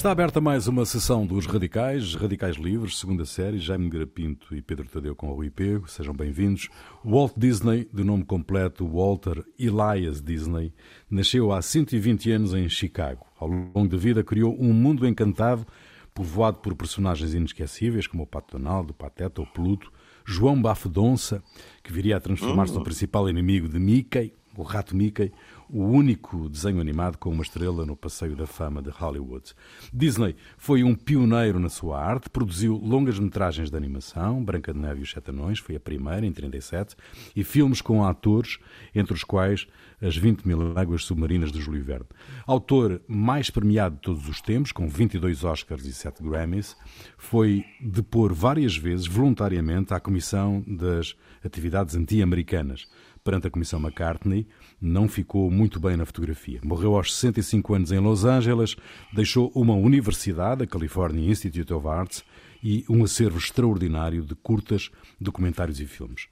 [0.00, 4.88] Está aberta mais uma sessão dos Radicais, Radicais Livres, segunda série, Jaime Garapinto e Pedro
[4.88, 6.70] Tadeu com o Rui Pego, sejam bem-vindos.
[7.04, 10.72] Walt Disney, de nome completo Walter Elias Disney,
[11.10, 13.26] nasceu há 120 anos em Chicago.
[13.38, 15.66] Ao longo da vida criou um mundo encantado,
[16.14, 19.92] povoado por personagens inesquecíveis como o Pato Donald, o Pateta, o Pluto,
[20.24, 21.42] João Bafedonça,
[21.82, 25.30] que viria a transformar-se no principal inimigo de Mickey, o rato Mickey,
[25.72, 29.54] o único desenho animado com uma estrela no Passeio da Fama de Hollywood.
[29.92, 35.00] Disney foi um pioneiro na sua arte, produziu longas metragens de animação, Branca de Neve
[35.00, 36.96] e os Sete Anões, foi a primeira, em 37,
[37.34, 38.58] e filmes com atores,
[38.94, 39.66] entre os quais
[40.02, 42.06] As 20 Mil Águas Submarinas de Júlio Verne.
[42.46, 46.76] Autor mais premiado de todos os tempos, com 22 Oscars e 7 Grammys,
[47.18, 52.88] foi depor várias vezes, voluntariamente, à Comissão das Atividades Anti-Americanas
[53.22, 54.46] perante a Comissão McCartney,
[54.80, 56.60] não ficou muito bem na fotografia.
[56.64, 58.76] Morreu aos 65 anos em Los Angeles,
[59.12, 62.24] deixou uma universidade, a California Institute of Arts,
[62.62, 66.28] e um acervo extraordinário de curtas, documentários e filmes.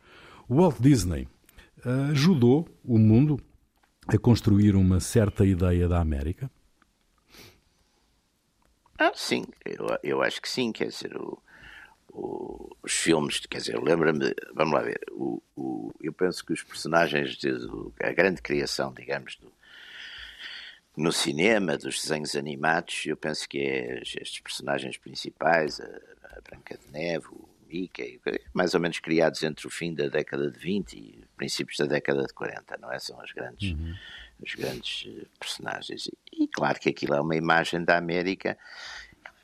[0.48, 1.28] Walt Disney
[1.84, 3.39] eh, ajudou o mundo
[4.06, 6.50] a construir uma certa ideia da América?
[8.98, 11.41] Ah, sim, eu, eu acho que sim, quer dizer, o,
[12.12, 17.37] os filmes, quer dizer, lembra-me, vamos lá ver, o, o, eu penso que os personagens,
[17.37, 17.50] de,
[18.03, 19.53] a grande criação, digamos, do,
[20.97, 26.77] no cinema, dos desenhos animados, eu penso que é estes personagens principais, a, a Branca
[26.77, 28.20] de Neve, o Mickey,
[28.53, 32.25] mais ou menos criados entre o fim da década de 20 e princípios da década
[32.27, 32.98] de 40, não é?
[32.98, 33.95] São as grandes, uhum.
[34.41, 36.06] os grandes eh, personagens.
[36.06, 38.59] E, e claro que aquilo é uma imagem da América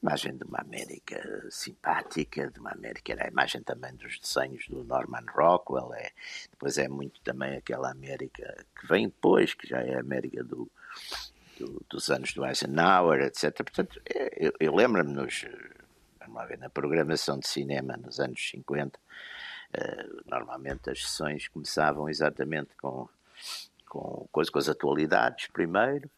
[0.04, 4.84] imagem de uma América simpática, de uma América, era a imagem também dos desenhos do
[4.84, 6.10] Norman Rockwell, é,
[6.50, 10.70] depois é muito também aquela América que vem depois, que já é a América do,
[11.58, 13.56] do, dos anos do Eisenhower, etc.
[13.56, 14.00] Portanto,
[14.36, 15.46] eu, eu lembro-me nos,
[16.58, 19.00] na programação de cinema nos anos 50, uh,
[19.72, 23.08] eh, normalmente as sessões começavam exatamente com,
[23.88, 26.10] com, com as atualidades primeiro,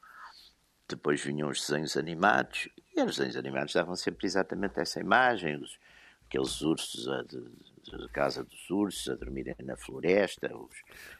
[0.88, 5.78] depois vinham os desenhos animados, e os desenhos animados davam sempre exatamente essa imagem, os,
[6.26, 7.40] aqueles ursos a, de,
[7.82, 10.56] de, Casa dos Ursos a dormirem na floresta.
[10.56, 10.74] Os,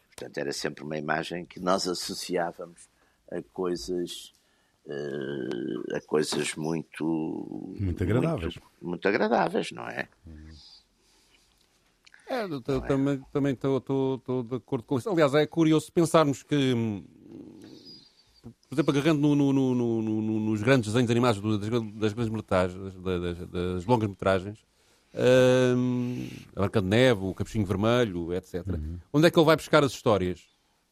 [0.06, 2.88] portanto, era sempre uma imagem que nós associávamos
[3.30, 4.34] a coisas.
[4.88, 10.08] Uh, a coisas muito muito agradáveis muito, muito agradáveis não é
[12.28, 13.80] é, eu, eu também também estou
[14.44, 15.08] de acordo com isso.
[15.08, 17.04] Aliás, é curioso pensarmos que hum,
[18.68, 23.48] por exemplo, agarrando no, no, no, nos grandes desenhos animados das, das grandes metragens, das,
[23.48, 24.58] das, longas metragens,
[25.14, 28.66] um, a Branca de Neve, o Capuchinho Vermelho, etc.
[28.66, 28.98] Uhum.
[29.12, 30.40] Onde é que ele vai buscar as histórias?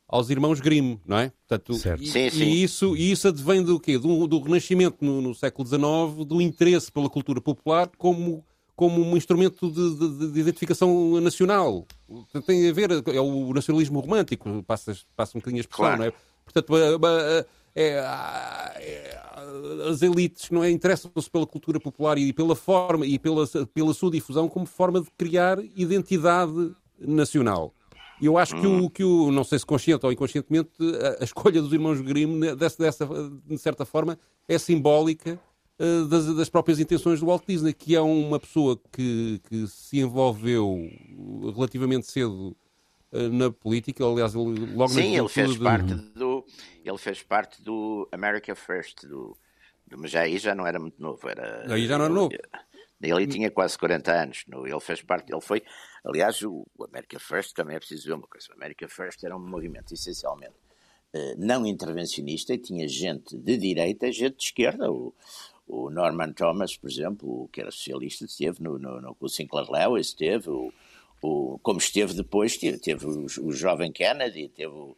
[0.07, 1.33] Aos irmãos Grimm, não é?
[1.49, 2.03] Portanto, certo.
[2.03, 2.45] E, sim, sim.
[2.45, 3.99] e, isso, e isso advém do quê?
[3.99, 8.45] Do, do Renascimento no, no, século XIX, do interesse pela cultura popular como,
[8.77, 11.87] como um instrumento de, de, de identificação nacional.
[12.47, 16.01] Tem a ver, é o nacionalismo romântico, passa, passa um bocadinho a expressão, claro.
[16.01, 16.13] não é?
[16.45, 16.73] Portanto,
[17.75, 17.99] é,
[18.77, 19.21] é,
[19.89, 24.11] as elites não é, interessam-se pela cultura popular e pela forma e pela, pela sua
[24.11, 27.75] difusão como forma de criar identidade nacional.
[28.23, 31.61] Eu acho que o, que o, não sei se consciente ou inconscientemente, a, a escolha
[31.61, 33.07] dos irmãos Grimm, né, dessa, dessa,
[33.45, 34.19] de certa forma,
[34.49, 35.39] é simbólica
[35.79, 39.99] uh, das, das, próprias intenções do Walt Disney, que é uma pessoa que, que se
[39.99, 40.89] envolveu
[41.55, 42.57] relativamente cedo
[43.33, 45.59] na política, aliás, logo Sim, ele fez de...
[45.61, 46.45] parte do
[46.85, 49.37] ele fez parte do America First, do,
[49.87, 51.29] do, mas já aí já não era muito novo.
[51.29, 52.35] Era, aí já não era novo.
[53.01, 54.45] Ele tinha quase 40 anos.
[54.49, 55.63] No, ele fez parte, ele foi.
[56.05, 58.49] Aliás, o, America First também é preciso ver uma coisa.
[58.51, 60.55] O America First era um movimento essencialmente
[61.15, 64.91] uh, não intervencionista e tinha gente de direita e gente de esquerda.
[64.91, 65.15] O,
[65.67, 70.09] o Norman Thomas, por exemplo, que era socialista, esteve no, no, no o Sinclair Lewis,
[70.09, 70.73] esteve, o,
[71.25, 74.97] o, como esteve depois, teve, teve o, o jovem Kennedy, teve o,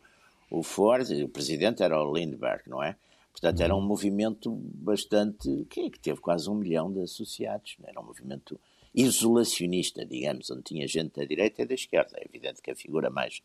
[0.51, 2.97] o Ford, o presidente era o Lindbergh, não é?
[3.31, 3.87] Portanto, era um uhum.
[3.87, 5.67] movimento bastante.
[5.69, 7.77] que, que teve quase um milhão de associados.
[7.85, 8.59] Era um movimento
[8.95, 12.17] isolacionista, digamos, onde tinha gente da direita e da esquerda.
[12.17, 13.43] É evidente que a figura mais,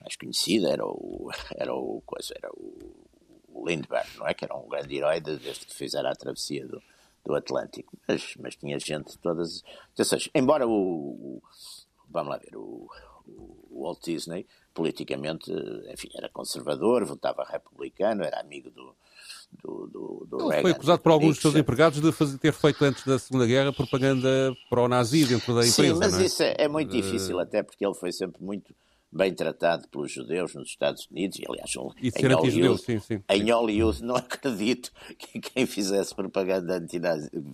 [0.00, 3.06] mais conhecida era o, era o, coisa, era o,
[3.54, 4.34] o Lindbergh, não é?
[4.34, 6.82] Que era um grande herói desde que fizeram a travessia do,
[7.24, 7.96] do Atlântico.
[8.08, 9.62] Mas, mas tinha gente de todas.
[9.96, 11.42] Ou seja, embora o, o.
[12.12, 12.88] vamos lá ver, o,
[13.26, 15.52] o Walt Disney politicamente,
[15.92, 18.94] enfim, era conservador, votava republicano, era amigo do,
[19.62, 22.84] do, do, do Ele foi acusado por alguns dos seus empregados de fazer, ter feito
[22.84, 25.94] antes da Segunda Guerra propaganda pró-nazi dentro da empresa.
[25.94, 26.24] Sim, mas é?
[26.24, 27.40] isso é, é, muito difícil, uh...
[27.40, 28.74] até porque ele foi sempre muito
[29.14, 31.70] bem tratado pelos judeus nos Estados Unidos, e aliás,
[32.00, 33.22] e em, Hollywood, sim, sim.
[33.28, 36.82] em Hollywood não acredito que quem fizesse propaganda,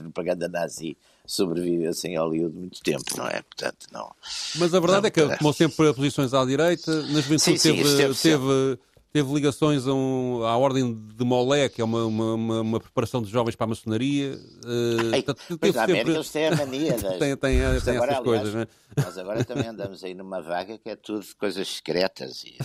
[0.04, 0.96] propaganda nazi
[1.28, 3.42] sobrevivesse em Hollywood muito tempo, não é?
[3.42, 4.10] Portanto, não.
[4.56, 7.76] Mas a verdade não, é que tomou sempre posições à direita, na juventude sim, sim,
[7.76, 8.78] teve, teve,
[9.12, 13.30] teve, ligações a um, à ordem de Molé, que é uma, uma, uma, preparação de
[13.30, 14.40] jovens para a maçonaria.
[14.64, 15.24] Uh, Ai,
[15.60, 17.02] pois a América eles têm a mania das...
[17.02, 18.66] tem, tem, tem essas aliás, coisas, né?
[18.96, 22.56] Nós agora também andamos aí numa vaga que é tudo coisas secretas e...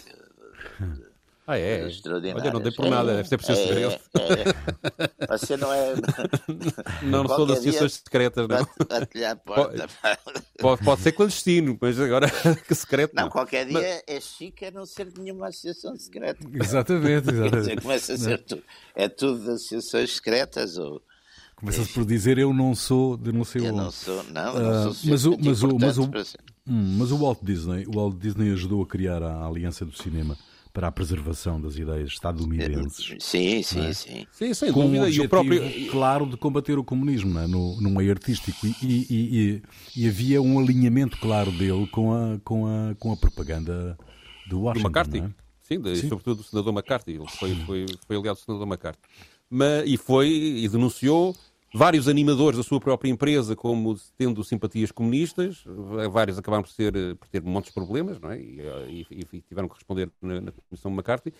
[1.45, 1.85] Ah, é?
[2.33, 3.99] Olha, não dei por nada, deve ser preciso é, segredo.
[4.17, 5.37] É, é.
[5.37, 5.93] Você não é.
[7.03, 8.65] Não, não sou das associações secretas, não.
[8.65, 9.87] Pode,
[10.57, 12.27] pode, pode, ser clandestino, mas agora
[12.65, 13.13] que secreto.
[13.13, 13.29] Não, não.
[13.29, 14.03] qualquer dia mas...
[14.07, 16.47] é chique a não ser de nenhuma associação secreta.
[16.53, 17.59] Exatamente, exatamente.
[17.59, 18.63] Dizer, começa a ser tudo.
[18.95, 21.01] É tudo associações secretas ou.
[21.55, 23.77] Começa-se por dizer eu não sou de não sei eu onde.
[23.77, 26.03] não sou, não, não uh, sou mas o, mas o, mas o,
[26.67, 30.37] hum, mas o Walt Disney, o Walt Disney ajudou a criar a Aliança do Cinema
[30.73, 33.15] para a preservação das ideias estadunidenses.
[33.19, 33.93] Sim, sim, é?
[33.93, 34.27] sim.
[34.31, 35.03] Sim, sem Com dúvida.
[35.03, 37.45] Um e o próprio, claro, de combater o comunismo é?
[37.45, 38.65] no, no meio artístico.
[38.65, 39.63] E, e, e,
[39.95, 43.95] e, havia um alinhamento claro dele com a, com a, com a propaganda
[44.49, 44.89] do Washington.
[44.89, 45.19] Do McCarthy.
[45.19, 45.43] É?
[45.61, 47.11] Sim, de, sim, sobretudo do senador McCarthy.
[47.11, 49.01] Ele foi, foi, foi aliado do senador McCarthy.
[49.47, 51.35] Mas, e foi, e denunciou
[51.73, 55.63] vários animadores da sua própria empresa como tendo simpatias comunistas,
[56.11, 58.39] vários acabaram por, ser, por ter montes de problemas, não é?
[58.39, 61.33] E, e, e tiveram que responder na, na Comissão McCarthy.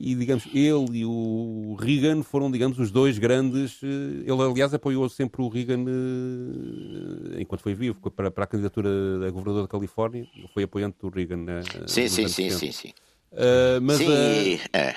[0.00, 3.80] E, digamos, ele e o Reagan foram, digamos, os dois grandes.
[3.82, 8.88] Eh, ele, aliás, apoiou sempre o Reagan eh, enquanto foi vivo, para, para a candidatura
[9.26, 10.24] a governador da Califórnia.
[10.36, 11.44] Ele foi apoiante do Reagan.
[11.88, 12.92] Sim, sim, sim, sim, sim.
[13.32, 14.94] Uh, mas, sim, uh, é.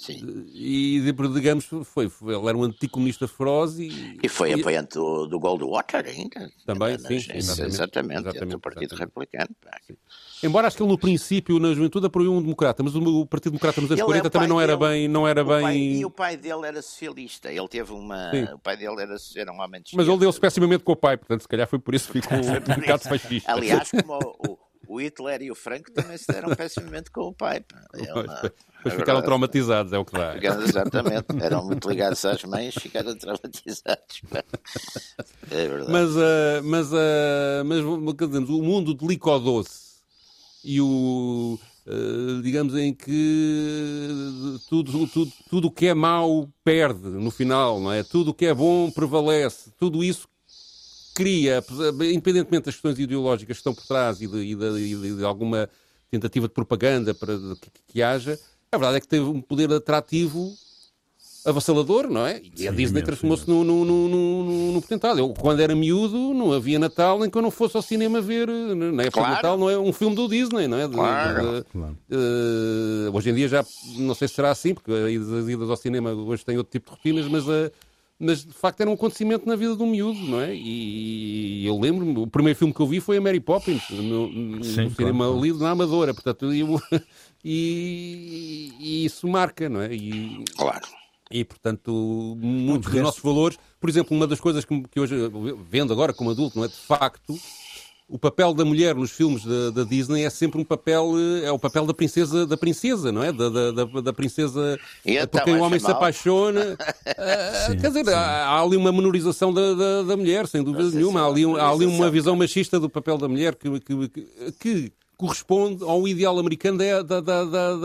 [0.00, 0.46] Sim.
[0.54, 4.16] E, digamos, foi, foi, ele era um anticomunista feroz e...
[4.22, 6.50] E foi apoiante do, do Goldwater ainda.
[6.64, 7.16] Também, sim.
[7.16, 8.98] Exatamente, exatamente, exatamente do Partido exatamente.
[8.98, 9.50] Republicano.
[10.42, 13.78] Embora acho que ele no princípio, na juventude, apoiou um democrata, mas o Partido Democrata
[13.82, 15.06] nos anos 40 é também não era bem...
[15.06, 15.60] Não era bem...
[15.60, 18.30] Pai, e o pai dele era socialista, ele teve uma...
[18.30, 18.44] Sim.
[18.54, 21.18] O pai dele era, era um homem de Mas ele deu-se pessimamente com o pai,
[21.18, 23.52] portanto, se calhar foi por isso que ficou um bocado fascista.
[23.52, 24.18] Aliás, como
[24.48, 24.58] o,
[24.90, 27.64] o Hitler e o Franco também se deram pessimamente com o pai.
[27.94, 28.28] Ele,
[28.78, 30.36] Depois ficaram traumatizados, é o que dá.
[30.36, 34.22] Exatamente, eram muito ligados às mães, ficaram traumatizados.
[35.50, 35.92] É verdade.
[35.92, 37.78] Mas, uh, mas, uh, mas
[38.18, 40.00] digamos, o mundo de doce
[40.64, 41.58] e o.
[41.86, 44.08] Uh, digamos em que
[44.68, 48.44] tudo tudo tudo o que é mau perde no final não é tudo o que
[48.44, 50.28] é bom prevalece tudo isso
[51.22, 51.64] cria
[52.12, 55.24] independentemente das questões ideológicas que estão por trás e de, e de, e de, de
[55.24, 55.68] alguma
[56.10, 58.38] tentativa de propaganda para que, que haja
[58.72, 60.52] a verdade é que teve um poder atrativo
[61.44, 62.40] avassalador, não é?
[62.56, 65.18] E a Disney transformou-se no, no, no, no, no potentado.
[65.18, 68.46] Eu, quando era miúdo, não havia Natal em que eu não fosse ao cinema ver,
[68.46, 69.28] na época claro.
[69.28, 70.88] de Natal, não é um filme do Disney, não é?
[70.88, 71.52] Claro.
[71.52, 71.98] De, claro.
[72.10, 73.64] Uh, hoje em dia já,
[73.96, 76.96] não sei se será assim, porque as idas ao cinema hoje têm outro tipo de
[76.96, 77.72] rotinas, mas uh,
[78.20, 80.54] mas de facto era um acontecimento na vida um miúdo, não é?
[80.54, 84.62] E, eu lembro-me, o primeiro filme que eu vi foi a Mary Poppins, no, no
[84.62, 85.38] Sim, cinema claro.
[85.38, 86.78] ali na Amadora, portanto, eu,
[87.42, 89.94] e, e, isso marca, não é?
[89.94, 90.86] E, claro.
[91.30, 95.14] E, portanto, muitos dos nossos valores, por exemplo, uma das coisas que, que hoje,
[95.70, 96.68] vendo agora como adulto, não é?
[96.68, 97.38] De facto,
[98.10, 101.52] o papel da mulher nos filmes da, da, Disney é sempre um papel eh, é
[101.52, 105.56] o papel da princesa da princesa não é da, da, da princesa então, por quem
[105.56, 106.76] o homem se apaixona
[107.06, 110.90] eh, sim, quer dizer há, há, ali uma menorização da, da, da mulher sem dúvida
[110.90, 114.28] nenhuma há ali, há ali uma visão machista do papel da mulher que, que, que,
[114.58, 117.76] que corresponde ao ideal americano da, da, da, da,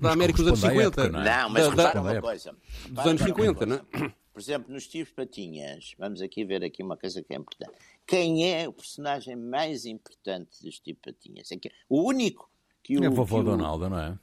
[0.00, 0.82] da América dos anos 50.
[0.82, 1.42] Época, não, é?
[1.42, 2.54] não, mas repara uma coisa.
[2.90, 3.80] Dos anos 50, não é?
[4.32, 7.72] Por exemplo, nos Tios Patinhas, vamos aqui ver aqui uma coisa que é importante.
[8.08, 11.52] Quem é o personagem mais importante dos Tios Patinhas?
[11.52, 11.56] É
[11.90, 12.50] o único
[12.82, 13.04] que o...
[13.04, 13.44] É a vovó o...
[13.44, 14.18] Donalda, não é?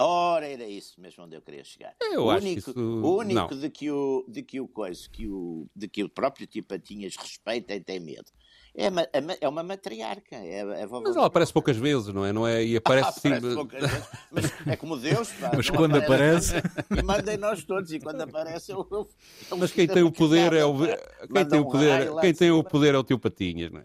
[0.00, 1.94] Ora, era isso mesmo onde eu queria chegar.
[2.00, 2.80] Eu o acho único, que isso...
[2.80, 3.60] o único não.
[3.60, 7.14] de que o, de que o coisa, que o, de que o próprio Tio Patinhas
[7.14, 8.32] respeita e tem medo
[8.74, 9.08] é uma,
[9.40, 10.36] é uma matriarca.
[10.36, 12.32] É, é mas ela aparece poucas vezes, não é?
[12.32, 12.64] Não é?
[12.64, 14.08] E aparece, ah, aparece poucas vezes.
[14.30, 15.28] Mas é como Deus.
[15.32, 16.54] Pá, mas quando aparece.
[16.96, 17.92] E mandem nós todos.
[17.92, 18.86] E quando aparece, eu.
[18.90, 19.08] eu,
[19.50, 20.74] eu mas quem tem o poder é o.
[21.32, 23.84] Quem tem o poder, quem tem o poder é o tio Patinhas, não é?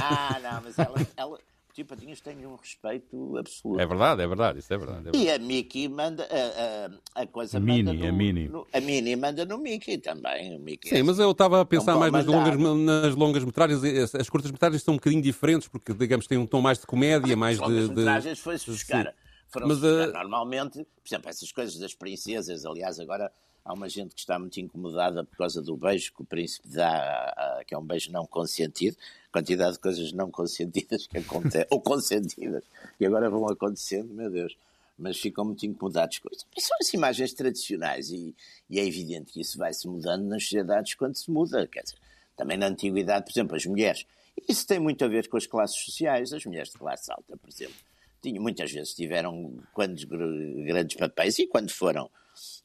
[0.00, 1.38] Ah, não, mas ela, ela
[1.74, 3.80] Tio Patinhas tem um respeito absoluto.
[3.80, 5.08] É verdade, é verdade, isso é verdade.
[5.08, 5.24] É verdade.
[5.24, 8.48] E a Mickey manda, a, a, a coisa a manda Mini, no, a Mini.
[8.48, 10.54] No, a Mini manda no Mickey também.
[10.56, 13.82] O Mickey Sim, é, mas eu estava a pensar mais nas longas, nas longas metragens.
[14.14, 17.36] As curtas metragens são um bocadinho diferentes, porque, digamos, têm um tom mais de comédia,
[17.36, 17.78] mais as de...
[17.80, 19.12] As metragens foi-se buscar.
[19.48, 20.12] Foram mas, buscar, uh...
[20.12, 23.32] normalmente, por exemplo, essas coisas das princesas, aliás, agora
[23.64, 27.62] há uma gente que está muito incomodada por causa do beijo que o príncipe dá,
[27.66, 28.96] que é um beijo não consentido,
[29.32, 32.62] quantidade de coisas não consentidas que acontecem, ou consentidas,
[32.98, 34.56] que agora vão acontecendo, meu Deus,
[34.98, 36.46] mas ficam muito incomodados com isso.
[36.58, 38.34] São as imagens tradicionais e,
[38.68, 41.96] e é evidente que isso vai-se mudando nas sociedades quando se muda, quer dizer,
[42.36, 44.06] também na antiguidade, por exemplo, as mulheres,
[44.48, 47.48] isso tem muito a ver com as classes sociais, as mulheres de classe alta, por
[47.48, 47.76] exemplo,
[48.20, 52.10] tinham, muitas vezes tiveram quantos grandes papéis e quando foram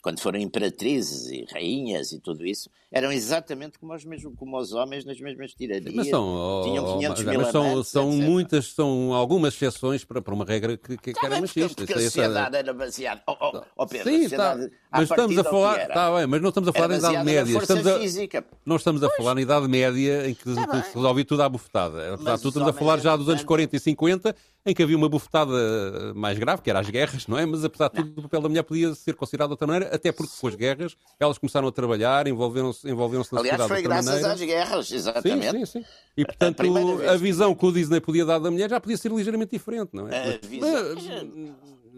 [0.02, 4.74] quando foram imperatrizes e rainhas e tudo isso, eram exatamente como os, mesmos, como os
[4.74, 5.94] homens nas mesmas tiranias.
[5.94, 10.44] Mas são, Tinham 500 mil mas são, são muitas, são algumas exceções para, para uma
[10.44, 11.76] regra que, que, que era machista.
[11.76, 13.22] Porque a é sociedade era baseada...
[13.28, 14.58] Oh, oh, oh Pedro, Sim, tá,
[14.92, 15.82] mas estamos a falar...
[15.82, 17.58] Está bem, mas não estamos a falar na Idade Média.
[17.60, 18.46] Estamos a, física.
[18.66, 22.16] Não estamos a falar na Idade Média em que tá se resolvia tudo à bufetada.
[22.16, 24.98] Apesar de tudo, estamos a falar já dos anos 40 e 50 em que havia
[24.98, 27.46] uma bufetada mais grave, que era as guerras, não é?
[27.46, 30.12] Mas apesar de tudo, o papel da mulher podia ser considerado de outra maneira, até
[30.12, 34.34] porque com as guerras elas começaram a trabalhar, envolveram-se envolveram na Aliás, foi graças maneira.
[34.34, 35.52] às guerras, exatamente.
[35.52, 35.86] Sim, sim, sim.
[36.18, 36.62] E portanto,
[37.08, 39.90] a, a visão que o Disney podia dar da mulher já podia ser ligeiramente diferente,
[39.94, 40.36] não é?
[40.36, 40.96] A visão...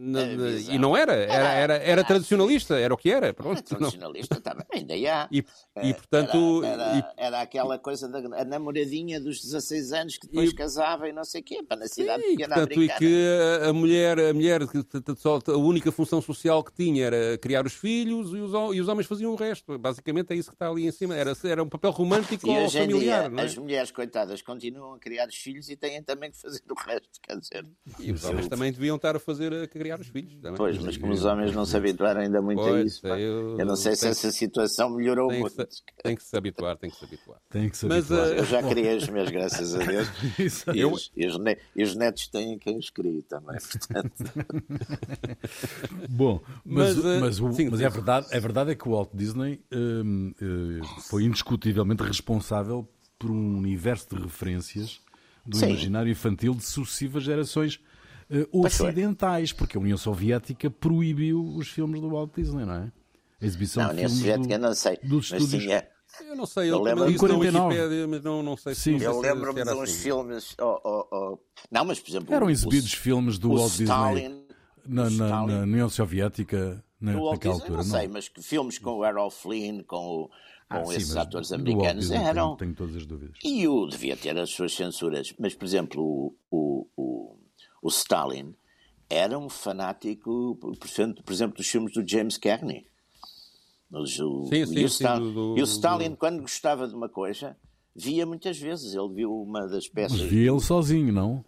[0.03, 3.31] Na, e não era, era, era, era tradicionalista, era o que era.
[3.35, 4.41] Pronto, era tradicionalista não.
[4.41, 5.27] também, ainda há.
[5.31, 5.43] E, e
[5.75, 6.63] eh, portanto.
[6.63, 10.55] Era, era, aquela coisa da a namoradinha dos 16 anos que depois e...
[10.55, 13.27] casava e não sei o quê, para na cidade Sim, pequena portanto, E que
[13.69, 18.37] a mulher, a mulher a única função social que tinha era criar os filhos e
[18.37, 19.77] os, e os homens faziam o resto.
[19.77, 21.15] Basicamente é isso que está ali em cima.
[21.15, 23.29] Era, era um papel romântico e ou familiar.
[23.29, 23.45] Dia, é?
[23.45, 27.19] As mulheres, coitadas, continuam a criar os filhos e têm também que fazer o resto,
[27.21, 27.67] quer dizer.
[27.99, 30.33] E os homens também deviam estar a fazer a criar criar os filhos.
[30.35, 30.57] Também.
[30.57, 33.65] Pois, mas como os homens não se habituaram ainda muito pois, a isso, eu, eu,
[33.65, 35.55] não sei se essa situação melhorou tem muito.
[35.55, 37.39] Que, tem que se habituar, tem que se habituar.
[37.49, 38.29] Tem que se mas, habituar.
[38.29, 38.39] Uh...
[38.39, 40.07] Eu já criei os meus, graças a Deus.
[40.73, 41.37] e, os, e, os
[41.75, 44.23] e, os, netos têm quem os crie também, portanto.
[46.09, 48.91] Bom, mas, mas, uh, mas, o, sim, mas é, verdade, é verdade é que o
[48.91, 52.87] Walt Disney uh, foi indiscutivelmente responsável
[53.19, 54.99] por um universo de referências
[55.45, 55.67] do sim.
[55.69, 57.79] imaginário infantil de sucessivas gerações
[58.51, 62.91] ocidentais, porque a União Soviética proibiu os filmes do Walt Disney, não é?
[63.41, 65.63] A exibição não, de filmes Soviética, do, não sei, dos estúdios.
[65.63, 65.87] Tinha...
[66.27, 68.07] Eu não sei, eu, eu lembro em 49.
[68.07, 69.01] mas não, não sei se Sim.
[69.01, 70.03] Eu lembro-me de uns assim.
[70.03, 70.55] filmes.
[70.59, 71.39] Oh, oh, oh.
[71.71, 72.35] Não, mas por exemplo.
[72.35, 74.45] Eram exibidos o, filmes do Walt Disney
[74.85, 77.77] na, na, na, União Soviética na, naquela altura.
[77.77, 80.29] Não sei, mas que filmes com o Errol Flynn, com o
[80.71, 82.55] com ah, esses sim, atores americanos eram.
[82.55, 83.37] Tenho, tenho, todas as dúvidas.
[83.43, 87.37] E o devia ter as suas censuras, mas por exemplo, o, o, o,
[87.81, 88.53] o Stalin
[89.09, 92.85] era um fanático, por exemplo, dos filmes do James Cagney.
[93.91, 96.17] O, sim, sim, e o, Stalin, sim, do, e o Stalin do...
[96.17, 97.57] quando gostava de uma coisa,
[97.93, 98.93] via muitas vezes.
[98.93, 100.17] Ele viu uma das peças.
[100.17, 101.43] Mas via ele sozinho, não?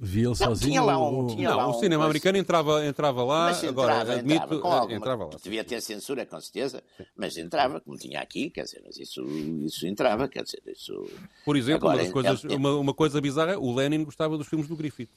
[0.00, 0.70] Via ele não, sozinho.
[0.70, 4.12] Tinha lá um, tinha não, lá o cinema americano entrava, entrava lá, mas entrava, agora
[4.14, 5.30] admito, entrava, com alguma, entrava lá.
[5.42, 6.82] Devia ter censura, com certeza,
[7.14, 9.22] mas entrava, como tinha aqui, quer dizer, mas isso,
[9.64, 11.06] isso entrava, quer dizer, isso...
[11.44, 14.66] Por exemplo, agora, uma, coisas, é, uma, uma coisa bizarra, o Lenin gostava dos filmes
[14.66, 15.10] do Griffith.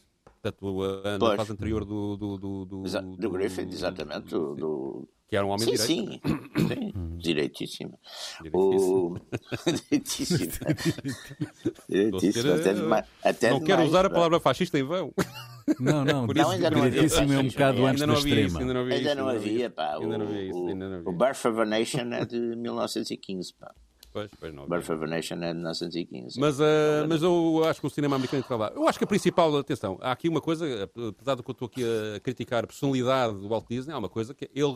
[0.52, 2.18] Portanto, a, na fase anterior do...
[2.18, 4.30] Do, do, do, do, do Griffith, exatamente.
[4.30, 6.28] Do, do, que era um homem sim, direito.
[6.30, 7.18] Sim, sim.
[7.18, 8.00] direitíssimo.
[8.54, 9.18] O...
[9.66, 10.52] direitíssimo.
[11.90, 12.54] direitíssimo.
[12.54, 13.06] Até demais.
[13.24, 15.14] Até não quero usar a palavra fascista em vão.
[15.80, 17.02] Não, não, não ainda não havia.
[17.02, 18.60] é um bocado antes da extrema.
[18.60, 19.98] Ainda não havia, ainda não havia, pá.
[19.98, 23.74] O Birth of a Nation é de 1915, pá.
[24.18, 24.68] Pois, pois não.
[24.68, 26.40] Birth of a Nation é de 1915.
[26.40, 26.64] Mas, uh,
[27.08, 28.72] mas eu acho que o cinema americano está lá.
[28.76, 31.68] Eu acho que a principal, atenção, há aqui uma coisa, apesar de que eu estou
[31.68, 34.74] aqui a criticar a personalidade do Walt Disney, há uma coisa que ele,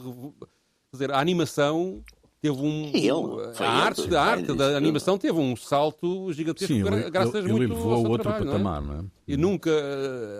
[0.92, 2.04] quer dizer, a animação
[2.42, 2.92] teve um.
[2.94, 7.36] Ele, a arte, ele, a arte da animação teve um salto gigantesco Sim, ele, graças
[7.36, 8.98] ele, muito ele levou ao outro trabalho, patamar, não é?
[8.98, 9.06] Não é?
[9.28, 9.70] E nunca.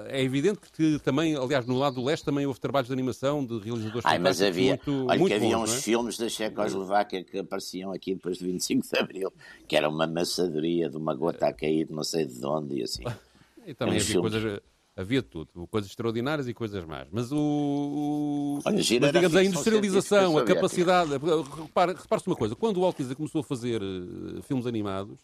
[0.08, 3.60] É evidente que também, aliás, no lado do leste também houve trabalhos de animação de
[3.60, 5.82] realizadores Ai, mas havia, muito, olha muito que havia bons, uns é?
[5.82, 9.34] filmes da Checoslováquia que apareciam aqui depois de 25 de Abril,
[9.68, 13.04] que era uma maçadoria de uma gota a cair, não sei de onde e assim.
[13.64, 14.32] E também havia filmes.
[14.32, 14.60] coisas
[14.96, 17.08] havia tudo, coisas extraordinárias e coisas más.
[17.12, 22.98] Mas o, Olha, mas, digamos a industrialização, a capacidade, repare-se uma coisa, quando o Walt
[22.98, 25.20] Disney começou a fazer uh, filmes animados,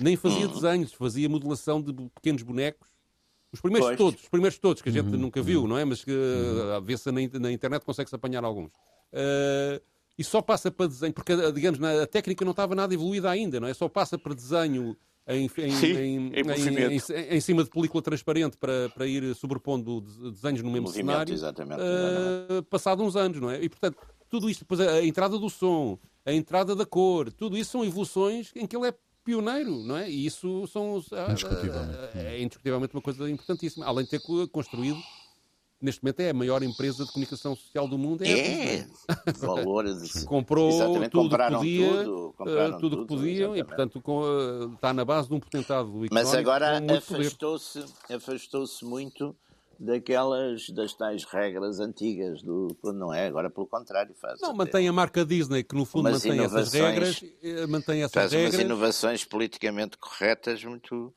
[0.00, 0.52] nem fazia hum.
[0.52, 2.88] desenhos, fazia modelação de pequenos bonecos.
[3.52, 3.98] Os primeiros pois.
[3.98, 5.18] todos, os primeiros todos que a gente uhum.
[5.18, 5.84] nunca viu, não é?
[5.84, 8.72] Mas que uh, vê-se na, na, internet consegue-se apanhar alguns.
[9.12, 9.80] Uh,
[10.18, 13.68] e só passa para desenho, porque, digamos, a técnica não estava nada evoluída ainda, não
[13.68, 13.74] é?
[13.74, 19.06] Só passa para desenho em, em, Sim, em, em, cima de película transparente para, para
[19.06, 22.52] ir sobrepondo desenhos no mesmo cenário, exatamente, exatamente.
[22.58, 23.62] Uh, passado uns anos, não é?
[23.62, 23.98] E, portanto,
[24.28, 27.84] tudo isto, depois a, a entrada do som, a entrada da cor, tudo isso são
[27.84, 30.10] evoluções em que ele é pioneiro, não é?
[30.10, 31.98] E isso são, indiscutivelmente.
[32.14, 35.00] é indiscutivelmente uma coisa importantíssima, além de ter construído
[35.82, 38.22] neste momento é a maior empresa de comunicação social do mundo.
[38.22, 38.86] É, é
[39.38, 40.24] valor de...
[40.24, 43.64] comprou Exatamente, tudo que podia, tudo, compraram tudo que podiam e, exatamente.
[43.66, 49.36] portanto, com, uh, está na base de um potentado económico Mas agora afastou-se afastou-se muito
[49.78, 54.92] daquelas das tais regras antigas do não é agora pelo contrário faz Não, mantém a
[54.92, 58.60] marca Disney, que no fundo Umas mantém essas regras, eh, mantém essas faz umas regras.
[58.60, 61.12] inovações politicamente corretas muito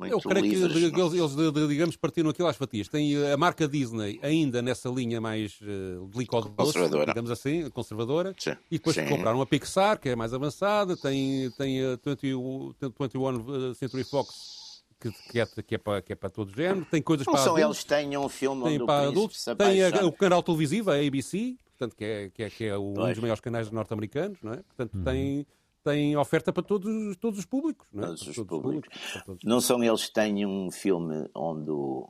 [0.00, 2.88] Eu creio que livres, eles, eles, digamos, partiram aquilo às fatias.
[2.88, 7.06] Tem eh, a marca Disney ainda nessa linha mais uh, delicada, Conservadora.
[7.06, 8.34] digamos assim, conservadora.
[8.38, 9.06] Sim, E depois sim.
[9.06, 14.82] compraram a Pixar, que é mais avançada, tem, tem a 20, o- 21 Century Fox,
[15.00, 16.86] que, que, é, que, é para, que é para todo género.
[16.90, 17.76] Tem coisas não para são adultos.
[17.76, 20.94] eles que têm um filme tem para príncipe adultos, tem a- o canal televisivo, a
[20.96, 23.08] ABC, portanto, que é, que é, que é o- um Pois.
[23.14, 24.56] dos maiores canais norte-americanos, não é?
[24.56, 25.46] Portanto, tem,
[25.86, 28.06] tem oferta para todos, todos os públicos, não é?
[28.08, 28.88] Todos os públicos.
[29.12, 29.44] para todos.
[29.44, 32.08] Não são eles que têm um filme onde o,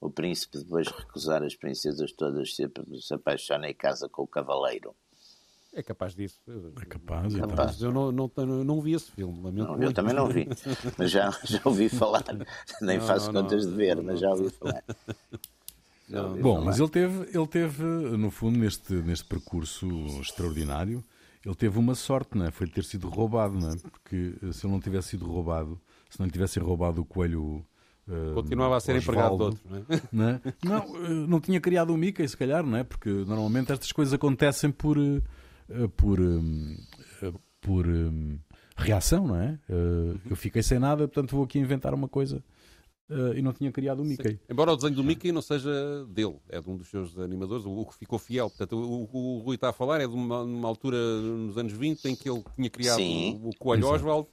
[0.00, 2.68] o príncipe, depois de recusar as princesas todas, se,
[3.00, 4.94] se apaixona e casa com o cavaleiro.
[5.72, 6.40] É capaz disso.
[6.80, 7.48] É capaz, então.
[7.48, 7.80] Capaz.
[7.82, 10.48] Eu não, não, não, não vi esse filme, lamento Não, eu também não vi,
[10.98, 12.24] mas já, já ouvi falar.
[12.80, 13.72] Nem Não, faço não, contas não.
[13.72, 14.82] de ver, mas já ouvi falar.
[16.06, 16.28] Já Não.
[16.28, 16.66] ouvi Bom, falar.
[16.66, 19.86] mas ele teve, ele teve, no fundo, neste, neste percurso
[20.20, 21.02] extraordinário,
[21.44, 22.50] ele teve uma sorte, não é?
[22.50, 23.76] Foi ter sido roubado, não é?
[23.76, 27.64] Porque eh, se ele não tivesse sido roubado, se não lhe tivessem roubado o coelho.
[28.08, 29.84] eh, Continuava a ser empregado de outro, não é?
[30.12, 30.40] não, é?
[30.64, 32.84] não, eh, não tinha criado o Mickey, se calhar, não é?
[32.84, 34.96] Porque normalmente estas coisas acontecem por
[35.96, 36.18] por
[37.60, 37.86] por
[38.76, 39.58] reação, não é?
[40.28, 42.42] Eu fiquei sem nada, portanto vou aqui inventar uma coisa
[43.10, 44.38] eh, e não tinha criado o Mickey.
[44.48, 45.70] Embora o desenho do Mickey não seja
[46.08, 48.48] dele, é de um dos seus animadores, o que ficou fiel.
[48.48, 51.72] Portanto, o, o, o Rui está a falar é de uma, uma altura nos anos
[51.72, 53.40] 20 em que ele tinha criado Sim.
[53.42, 53.94] o, o Coelho Exato.
[53.94, 54.28] Oswald,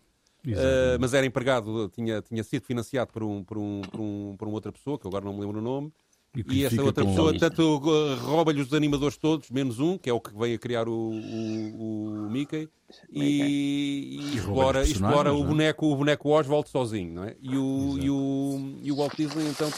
[0.46, 0.66] Exato.
[0.66, 4.48] eh, mas era empregado, tinha, tinha sido financiado por, um, por, um, por, um, por
[4.48, 5.92] uma outra pessoa, que agora não me lembro o nome.
[6.36, 10.14] E E essa outra pessoa, tanto uh, rouba-lhe os animadores todos, menos um, que é
[10.14, 12.70] o que veio a criar o, o, o Mickey,
[13.12, 15.46] e, e explora, explora o, é?
[15.46, 17.14] boneco, o boneco Oswald sozinho.
[17.14, 17.36] Não é?
[17.42, 19.70] e, o, e, o, e o Walt Disney, então,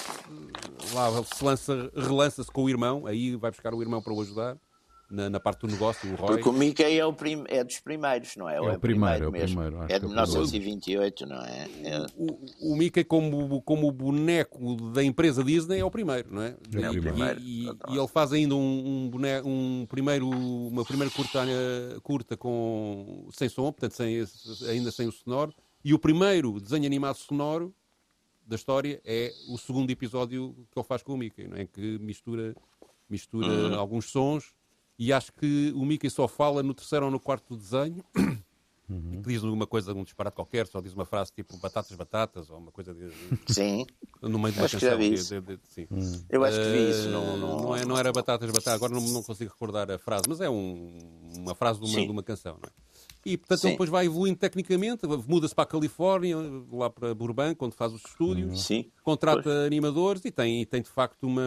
[0.93, 4.55] lá se lança, relança-se com o irmão, aí vai buscar o irmão para o ajudar,
[5.09, 6.27] na, na parte do negócio, o Roy.
[6.35, 8.59] Porque o Mickey é, o prim- é dos primeiros, não é?
[8.59, 9.57] Ou o primeiro, é o mesmo?
[9.61, 10.31] primeiro, acho É que de é o primeiro.
[10.31, 11.67] 1928, não é?
[11.83, 16.55] É- o, o Mickey como, como boneco da empresa Disney é o primeiro, não é?
[16.73, 17.39] É o E- primeiro.
[17.39, 21.39] E, e- e ele faz ainda um, um, boneco, um primeiro, uma primeira curta,
[22.01, 24.23] curta com, sem som, portanto sem,
[24.69, 25.53] ainda sem o sonoro.
[25.85, 27.73] E o primeiro desenho animado sonoro
[28.47, 31.65] da história é o segundo episódio que ele faz com o Mickey, não é?
[31.65, 32.55] que mistura,
[33.09, 33.75] mistura Uhum.
[33.79, 34.53] alguns sons.
[34.97, 38.03] E acho que o Mickey só fala no terceiro ou no quarto desenho.
[38.89, 39.21] Uhum.
[39.23, 42.57] que Diz uma coisa, um disparate qualquer, só diz uma frase tipo batatas, batatas, ou
[42.57, 43.09] uma coisa de,
[43.51, 43.85] Sim,
[44.21, 44.97] no meio de uma Acho que já canção.
[45.09, 45.41] vi isso.
[45.41, 45.87] de- sim.
[46.29, 47.07] eu acho que vi isso.
[47.07, 49.97] Eh, Não, não, não, é- não era batatas, batatas, agora não, não consigo recordar a
[49.97, 50.97] frase, mas é um-
[51.37, 52.57] uma frase de uma, de uma canção.
[52.61, 52.71] Não é?
[53.25, 53.67] E portanto Sim.
[53.67, 56.35] ele depois vai evoluindo tecnicamente, muda-se para a Califórnia,
[56.69, 58.91] lá para Burbank, onde faz os estúdios, Sim.
[59.01, 61.41] contrata animadores e tem, e tem de facto uma,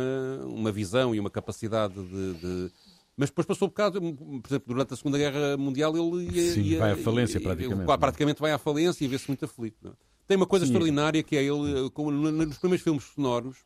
[0.46, 2.34] uma visão e uma capacidade de.
[2.34, 2.72] de-
[3.16, 6.60] Mas depois passou por causa, por exemplo, durante a Segunda Guerra Mundial ele ia, Sim,
[6.60, 7.96] ia- vai à falência, ia- praticamente, ia- é?
[7.96, 9.76] praticamente vai à falência e vê-se muito aflito.
[9.82, 9.94] não é?
[10.26, 10.72] Tem uma coisa Sim.
[10.72, 13.56] extraordinária que é ele, como no- nos primeiros filmes sonoros,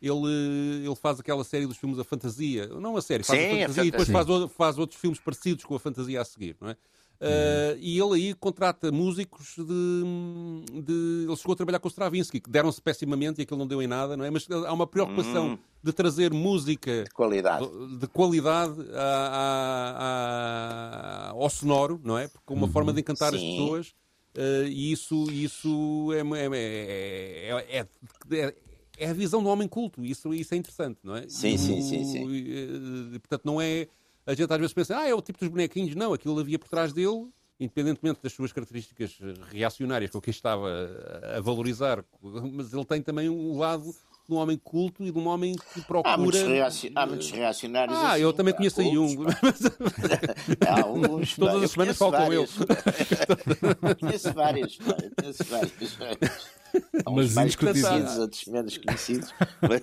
[0.00, 2.66] ele, ele faz aquela série dos filmes da fantasia.
[2.66, 4.40] Não a série, faz Sim, a a fantasia e depois fantasia.
[4.48, 6.76] faz, faz outros filmes parecidos com a fantasia a seguir, não é?
[7.22, 11.24] Uh, e ele aí contrata músicos de, de.
[11.28, 13.86] Ele chegou a trabalhar com o Stravinsky, que deram-se pessimamente e aquilo não deu em
[13.86, 14.30] nada, não é?
[14.30, 17.64] Mas há uma preocupação de trazer música Qualidade.
[17.98, 22.26] de qualidade a- a- a- ao sonoro, não é?
[22.28, 23.50] Porque uma forma de encantar as Sim.
[23.50, 23.94] pessoas
[24.34, 27.86] eh, e isso, isso é, é, é, é-
[28.36, 28.54] é-
[28.98, 31.28] é a visão do homem culto, isso, isso é interessante, não é?
[31.28, 32.28] Sim, E sim, sim, sim.
[32.30, 33.86] e, eh, portanto, não é.
[34.26, 35.94] A gente às vezes pensa, ah, é o tipo dos bonequinhos.
[35.94, 39.18] Não, aquilo havia por trás dele, independentemente das suas características
[39.50, 40.68] reacionárias que eu aqui estava
[41.36, 42.04] a valorizar,
[42.52, 43.94] mas ele tem também um lado
[44.32, 46.14] de um homem culto e de um homem que procura.
[46.14, 47.98] Há muitos, reaci- há muitos reacionários.
[47.98, 49.26] Ah, assim, eu também conheço aí um.
[50.66, 51.36] Há alguns.
[51.36, 52.56] Todas pá, as semanas falo com vários.
[54.00, 54.76] conheço vários.
[54.76, 56.62] pá, eu conheço vários.
[57.04, 59.34] Há uns Mas mais conhecidos, outros menos conhecidos.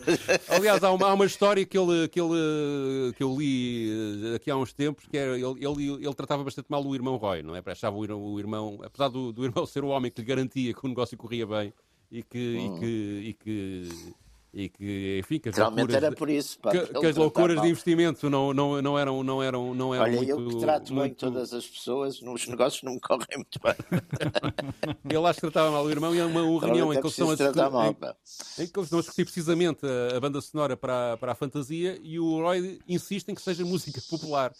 [0.49, 4.49] Aliás, há uma, há uma história que, ele, que, ele, que eu li eh, aqui
[4.49, 7.55] há uns tempos, que era, ele, ele, ele tratava bastante mal o irmão Roy, não
[7.55, 7.61] é?
[7.63, 10.83] Achava o o irmão apesar do, do irmão ser o homem que lhe garantia que
[10.83, 11.71] o negócio corria bem
[12.11, 13.89] e que, e que, e que
[14.53, 16.59] e que, enfim, que as Realmente loucuras, era por isso.
[16.59, 20.03] Pá, que, que as loucuras de investimento não, não, não eram, não eram, não eram
[20.05, 21.17] Olha, muito, eu que trato bem muito...
[21.17, 23.75] todas as pessoas, nos negócios não me correm muito bem.
[25.07, 27.21] Ele acho que tratava mal o irmão e há uma, uma reunião em Realmente que
[27.21, 28.15] é eles estão a mal, discutir, pá.
[28.57, 31.35] em, em que eles estão a discutir precisamente a, a banda sonora para, para a
[31.35, 34.51] fantasia e o Roy insiste em que seja música popular.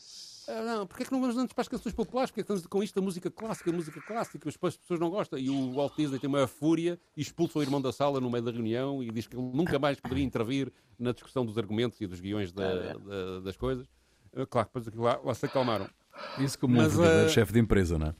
[0.52, 2.32] Ah, não, porque é que não vamos antes para as canções populares?
[2.32, 4.80] Porque é que estamos com isto a música clássica, a música clássica, mas depois as
[4.80, 5.38] pessoas não gostam.
[5.38, 8.44] E o Walt Disney tem uma fúria e expulsa o irmão da sala no meio
[8.44, 12.08] da reunião e diz que ele nunca mais poderia intervir na discussão dos argumentos e
[12.08, 13.86] dos guiões da- da- das coisas.
[14.36, 15.88] Ah, Claro, depois aquilo lá, lá se acalmaram.
[16.40, 18.16] Isso como Mas, um verdadeiro eh, chefe de empresa, não é?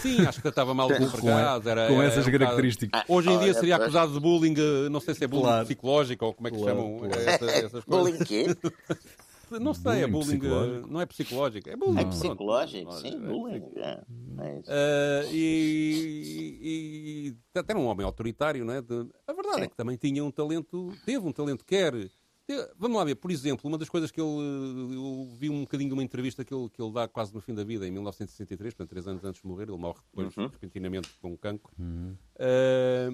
[0.00, 1.66] Sim, acho que tratava mal os empregados.
[1.66, 3.02] Era, com era essas um bocado- características.
[3.08, 5.64] Hoje em dia seria acusado de bullying, eh, não sei se é bullying Claro.
[5.66, 7.14] psicológico ou como é que Claro, chamam claro.
[7.14, 7.84] essa- essas coisas.
[7.84, 8.46] Bullying quê?
[9.60, 10.88] Não sei, é Bullying bullying, eh, psicológico?
[10.92, 11.98] não é psicológico, é bullying.
[11.98, 12.16] É pronto.
[12.18, 13.62] psicológico, sim, É, bullying.
[13.76, 14.04] é,
[14.38, 14.62] é.
[14.66, 18.82] Ah, e, e, e até era um homem autoritário, não é?
[18.82, 19.68] De- a verdade é Sim.
[19.70, 21.92] que também tinha um talento, teve um talento, quer.
[22.78, 24.94] Vamos lá ver, por exemplo, uma das coisas que ele.
[24.94, 27.52] Eu vi um bocadinho de uma entrevista que ele, que ele dá quase no fim
[27.52, 30.46] da vida, em 1963, portanto, três anos antes de morrer, ele morre depois, Uhum.
[30.46, 31.72] repentinamente, com um cancro.
[32.38, 33.12] Ah,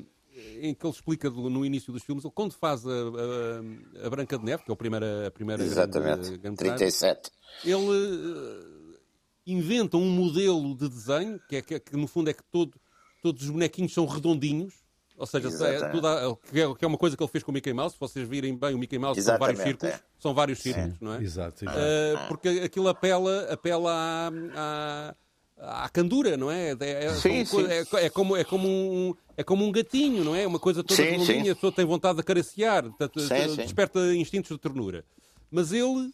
[0.61, 4.39] em que ele explica do- no início dos filmes, quando faz a, a, a Branca
[4.39, 6.37] de Neve, que é a primeira, a primeira Exatamente.
[6.39, 7.31] grande metragem, 37.
[7.65, 8.99] ele eh,
[9.47, 12.75] inventa um modelo de desenho, que, é, que, que no fundo é que todo-
[13.23, 14.75] todos os bonequinhos são redondinhos,
[15.17, 15.93] ou seja, é Exatamente.
[15.93, 17.95] toda- que, é, que é uma coisa que ele fez com o Mickey Mouse.
[17.95, 20.19] Se vocês virem bem, o Mickey Mouse são vários Exatamente, círculos, é.
[20.19, 21.23] são vários círculos, não é?
[21.23, 21.79] Exato, exato.
[21.81, 25.15] Eh, porque aquilo apela, apela à, à,
[25.63, 26.73] à candura, não é?
[26.81, 27.73] É, é- Sim, são co- sim.
[27.73, 30.47] é- é como, é, como um, é como um gatinho, não é?
[30.47, 31.49] Uma coisa toda Sim, sim.
[31.49, 35.05] a pessoa tem vontade de acariciar, portanto, Sim, desperta instintos de ternura.
[35.51, 36.11] Mas ele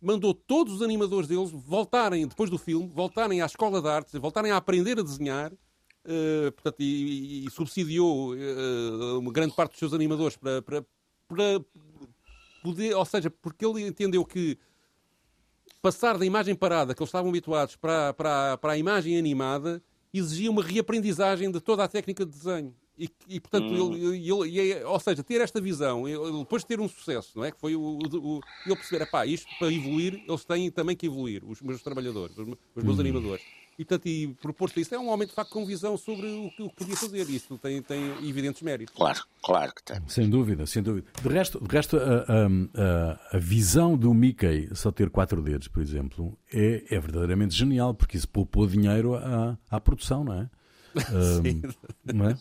[0.00, 4.52] mandou todos os animadores deles voltarem, depois do filme, voltarem à escola de artes, voltarem
[4.52, 5.52] a aprender a desenhar,
[6.04, 10.84] eh, portanto, e, e subsidiou eh, uma grande parte dos seus animadores para, para,
[11.28, 11.60] para
[12.62, 14.56] poder, ou seja, porque ele entendeu que
[15.86, 19.80] passar da imagem parada que eles estavam habituados para, para, para a imagem animada
[20.12, 22.74] exigia uma reaprendizagem de toda a técnica de desenho.
[22.98, 26.66] E, e, portanto, ele, ele- e é- ou seja, ter esta visão, ele- depois de
[26.68, 27.52] ter um sucesso, não é?
[27.52, 31.06] Que foi o, o, o- ele perceber, pá, isto para evoluir, eles têm também que
[31.06, 33.42] evoluir, os meus trabalhadores, os, meus- os meus animadores.
[33.78, 36.62] E, portanto, e propor-se isso, é um homem de facto com visão sobre o que,
[36.62, 37.28] o que podia fazer.
[37.28, 38.94] Isso tem, tem evidentes méritos.
[38.94, 40.00] Claro, claro que tem.
[40.08, 41.06] Sem dúvida, sem dúvida.
[41.22, 45.82] De resto, de resto a, a- a- visão do Mickey só ter quatro dedos, por
[45.82, 50.50] exemplo, é, é verdadeiramente genial, porque isso poupou dinheiro à, à produção, não é?
[51.12, 51.60] Ahm,
[52.14, 52.38] não é?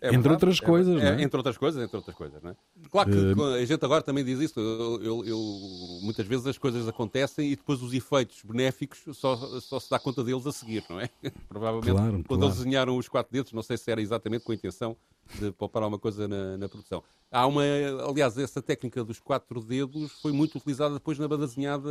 [0.00, 1.22] É entre outras é- coisas, é- não é?
[1.22, 2.56] Entre outras coisas, entre outras coisas, não é?
[2.90, 4.58] Claro que a gente agora também diz isso.
[4.58, 9.80] Eu, eu- eu- muitas vezes as coisas acontecem e depois os efeitos benéficos só, só
[9.80, 11.08] se dá conta deles a seguir, não é?
[11.48, 12.44] Provavelmente Claro, quando claro.
[12.44, 14.96] eles desenharam os quatro dedos, não sei se era exatamente com a intenção
[15.38, 17.02] de poupar alguma coisa na, na produção.
[17.30, 17.62] Há uma,
[18.08, 21.90] aliás, essa técnica dos quatro dedos foi muito utilizada depois na banda desenhada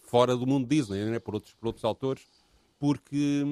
[0.00, 1.18] fora do mundo Disney, é?
[1.18, 2.22] por, outros, por outros autores
[2.80, 3.44] porque,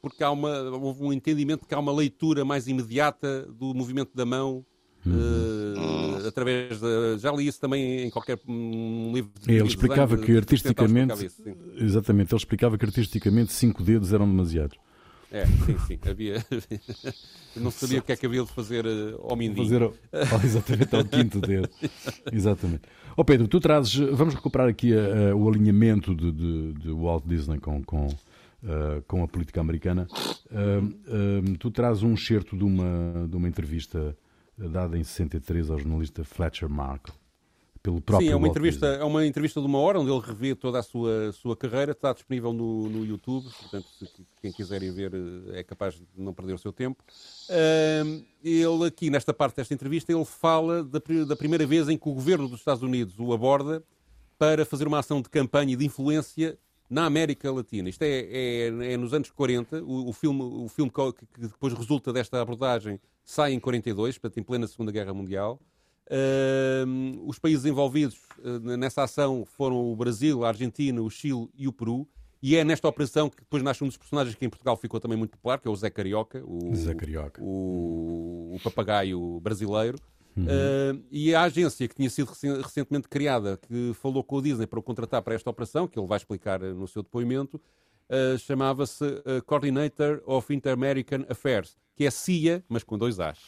[0.00, 4.24] porque há uma, houve um entendimento que há uma leitura mais imediata do movimento da
[4.26, 4.64] mão.
[5.04, 7.18] eh, através da.
[7.18, 11.26] Já li isso também em qualquer hum, livro de Ele de explicava que de- artisticamente,
[11.26, 11.42] isso,
[11.76, 14.78] exatamente, ele explicava que artisticamente cinco dedos eram demasiados.
[15.32, 15.98] É, sim, sim.
[16.08, 16.44] Havia.
[17.56, 19.66] Eu não sabia o que é que havia de fazer uh, ao mindinho.
[19.66, 19.90] Fazer
[20.44, 21.68] exatamente ao quinto dedo.
[22.30, 22.82] Exatamente.
[23.16, 27.24] Ó Pedro, tu trazes, vamos recuperar aqui a- a- o alinhamento de, de- de Walt
[27.26, 28.08] Disney com, com,
[28.64, 30.06] ah, com a política americana.
[30.50, 34.16] Ah, tu trazes um excerto de uma, de uma entrevista
[34.56, 37.14] dada em 63 ao jornalista Fletcher Markle,
[37.82, 40.54] pelo próprio Sim, é uma, entrevista, é uma entrevista de uma hora onde ele revê
[40.54, 41.90] toda a sua, sua carreira.
[41.90, 44.08] Está disponível no, no YouTube, portanto, se
[44.40, 47.02] quem quiser ir ver eh, é capaz de não perder o seu tempo.
[47.50, 52.08] Ahm, ele aqui, nesta parte desta entrevista, ele fala da, da primeira vez em que
[52.08, 53.82] o governo dos Estados Unidos o aborda
[54.38, 56.56] para fazer uma ação de campanha e de influência
[56.92, 57.88] na América Latina.
[57.88, 62.12] Isto é, é- é nos anos 40, o, o filme, o filme que, depois resulta
[62.12, 65.58] desta abordagem sai em 42, portanto, em plena Segunda Guerra Mundial.
[66.10, 71.66] Ahm, os países envolvidos eh, nessa ação foram o Brasil, a Argentina, o Chile e
[71.66, 72.06] o Peru.
[72.42, 75.16] E é nesta operação que depois nasce um dos personagens que em Portugal ficou também
[75.16, 77.40] muito popular, que é o Zé Carioca, o, Zé Carioca.
[77.42, 79.96] o, o papagaio brasileiro.
[80.36, 84.66] Ah, e a agência que tinha sido recen- recentemente criada, que falou com o Disney
[84.66, 87.60] para o contratar para esta operação, que ele vai explicar eh, no seu depoimento,
[88.08, 93.38] ah, chamava-se ah, Coordinator of Inter-American Affairs, que é CIA, mas com dois As.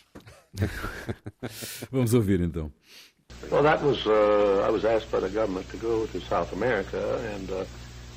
[1.90, 2.70] Vamos ouvir então.
[3.50, 6.98] Well, that was, uh, I was asked by the government to go to South America
[7.34, 7.64] and uh,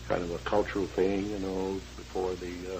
[0.07, 2.79] kind of a cultural thing, you know, before the, uh,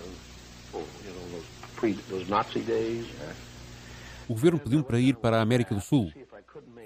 [0.72, 1.46] for, you know, those,
[1.76, 3.06] pre, those Nazi days.
[4.28, 6.12] O governo pediu-me para ir para a América do Sul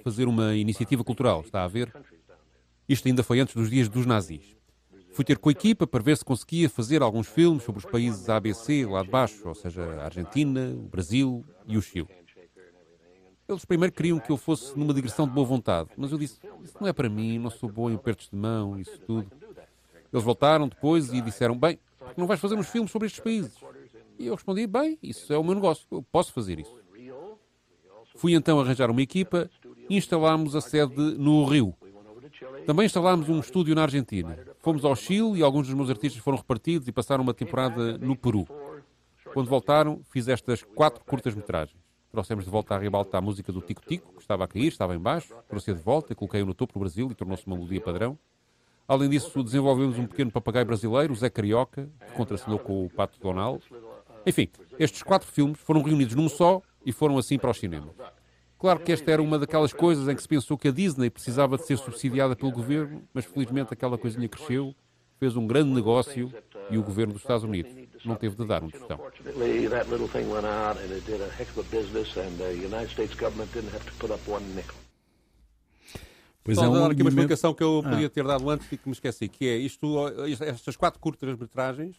[0.04, 1.92] fazer uma iniciativa cultural, está a ver?
[2.88, 4.56] Isto ainda foi antes dos dias dos nazis.
[5.14, 8.30] Fui ter com a equipa para ver se conseguia fazer alguns filmes sobre os países
[8.30, 12.08] ABC lá de baixo, ou seja, a Argentina, o Brasil e o Chile.
[13.48, 16.78] Eles primeiro queriam que eu fosse numa digressão de boa vontade, mas eu disse: Isso
[16.80, 19.30] não é para mim, não sou bom em apertos de mão, isso tudo.
[20.12, 21.78] Eles voltaram depois e disseram: Bem,
[22.16, 23.54] não vais fazer uns filmes sobre estes países?
[24.18, 26.81] E eu respondi: Bem, isso é o meu negócio, eu posso fazer isso.
[28.22, 29.50] Fui então arranjar uma equipa
[29.90, 31.74] e instalámos a sede no Rio.
[32.68, 34.38] Também instalámos um estúdio na Argentina.
[34.60, 38.16] Fomos ao Chile e alguns dos meus artistas foram repartidos e passaram uma temporada no
[38.16, 38.48] Peru.
[39.34, 41.82] Quando voltaram, fiz estas quatro curtas-metragens.
[42.12, 44.96] Trouxemos de volta à ribalta a música do Tico Tico, que estava a cair, estava
[44.96, 48.20] em baixo, trouxe de volta coloquei-o no topo do Brasil e tornou-se uma melodia padrão.
[48.88, 53.20] Além disso, desenvolvemos um pequeno papagaio brasileiro, o Zé Carioca, que contracenou com o Pato
[53.20, 53.64] Donald.
[54.28, 57.94] Enfim, estes quatro filmes foram reunidos num só e foram assim para o cinema.
[58.60, 61.58] Claro que esta era uma daquelas coisas em que se pensou que a Disney precisava
[61.58, 64.76] de ser subsidiada pelo governo, mas felizmente aquela coisinha cresceu,
[65.20, 66.32] fez um grande negócio
[66.70, 67.72] e o governo dos Estados Unidos
[68.06, 69.00] não teve de dar um tostão.
[76.44, 77.90] Pois Só é um dar aqui uma explicação que eu Ah.
[77.90, 79.88] podia ter dado antes e que me esqueci, que é isto,
[80.42, 81.96] estas quatro curtas-metragens,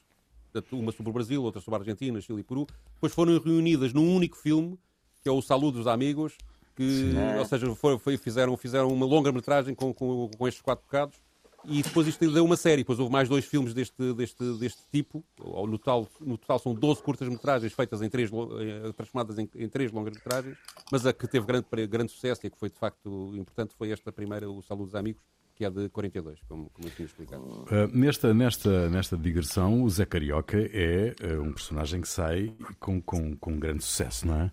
[0.72, 4.14] uma sobre o Brasil, outra sobre a Argentina, Chile e Peru, depois foram reunidas num
[4.14, 4.78] único filme,
[5.22, 6.34] que é o Saludos Amigos,
[6.74, 11.16] que, ou seja, foi- foi- fizeram, fizeram uma longa-metragem com, com, com estes quatro bocados,
[11.64, 15.22] e depois isto deu uma série, depois houve mais dois filmes deste, deste, deste tipo,
[15.38, 19.68] ou no total, no total são 12 curtas-metragens feitas em três, eh, transformadas em, em
[19.68, 20.56] três longas-metragens,
[20.90, 23.92] mas a que teve grande, grande sucesso e a que foi de facto importante foi
[23.92, 25.22] esta primeira, o Saludos Amigos,
[25.54, 27.42] que é de 42, como, como eu tinha explicado.
[27.42, 33.00] Uh, nesta, nesta, nesta digressão, o Zé Carioca é uh, um personagem que sai com,
[33.00, 34.52] com, com grande sucesso, não é?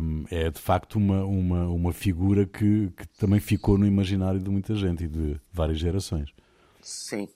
[0.00, 4.48] Um, é de facto uma, uma, uma figura que, que também ficou no imaginário de
[4.48, 6.32] muita gente e de várias gerações.
[6.80, 7.28] Sim.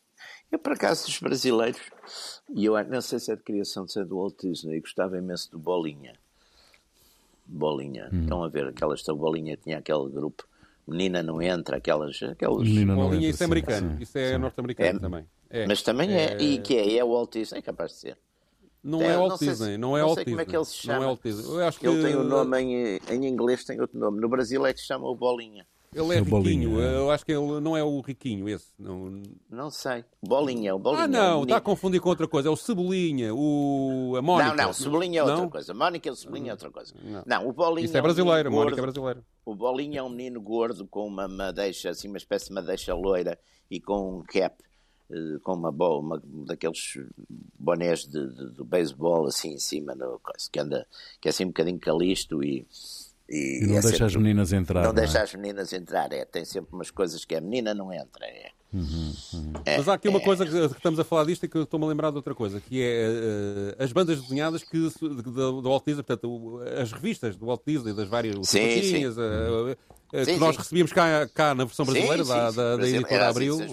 [0.50, 1.80] Eu, por acaso, dos brasileiros,
[2.54, 5.50] e eu não sei se é de criação de ser do Walt Disney, gostava imenso
[5.50, 6.12] do Bolinha.
[7.46, 8.08] Bolinha.
[8.12, 8.22] Hum.
[8.22, 10.44] Estão a ver aquelas da Bolinha, tinha aquele grupo.
[10.90, 12.20] Menina não entra, aquelas.
[12.22, 12.62] aquelas...
[12.68, 15.26] Menina não Bolinha, entra, isso é americano, sim, isso é norte-americano É, também.
[15.48, 15.66] É.
[15.66, 16.36] Mas também é.
[16.40, 16.96] E que é?
[16.96, 18.18] É o Walt Disney, é capaz de ser.
[18.82, 20.32] Não É, é não Walt sei Disney, não é não Walt sei Disney.
[20.32, 21.06] como é que ele se Não é chama.
[21.06, 21.54] Walt Disney.
[21.54, 24.20] Eu acho que Ele tem o nome em, em inglês, tem outro nome.
[24.20, 25.66] No Brasil é que se chama o Bolinha.
[25.92, 26.80] Ele é É o Bolinha, riquinho.
[26.80, 26.96] é.
[26.98, 28.66] Eu acho que ele não é o riquinho esse.
[28.78, 30.04] Não, Não sei.
[30.22, 31.02] Bolinha, o Bolinha.
[31.02, 32.48] Ah, o não, está a confundir com outra coisa.
[32.48, 34.14] É o Cebolinha, o...
[34.16, 34.54] a Mónica.
[34.54, 35.50] Não, não, Cebolinha é outra Não?
[35.50, 35.74] coisa.
[35.74, 36.94] Mónica e o Cebolinha é outra coisa.
[37.02, 37.22] Não.
[37.26, 37.84] Não, o Bolinha.
[37.86, 38.92] Isso é um brasileiro, a menino Mónica é gordo.
[39.00, 39.26] brasileira.
[39.44, 43.36] O Bolinha é um menino gordo com uma madeixa, assim, uma espécie de madeixa loira
[43.68, 44.62] e com um cap,
[45.10, 46.98] eh, com uma bola, uma, daqueles
[47.58, 50.20] bonés de, de, do beisebol assim em cima, no,
[50.52, 50.86] que anda,
[51.20, 52.64] que é assim um bocadinho calisto e.
[53.30, 54.82] E não é deixa sempre- as meninas entrar.
[54.82, 55.06] Não não é?
[55.06, 56.24] deixa as meninas entrar, é.
[56.24, 58.50] Tem sempre umas coisas que a menina não entra, é.
[59.64, 60.22] É, Mas há aqui uma é.
[60.22, 62.34] coisa que, que estamos a falar disto e que eu estou-me a lembrar de outra
[62.36, 63.06] coisa, que é
[63.78, 67.92] eh, as bandas desenhadas que, do, do Walt Disney, portanto, as revistas do Walt Disney,
[67.92, 69.76] das várias Sim, patinhas, eh,
[70.12, 70.62] eh, Sim, que nós sim.
[70.62, 72.56] recebíamos cá, cá na versão brasileira Sim, da, sim, sim.
[72.56, 73.64] da, da editora Abril, é?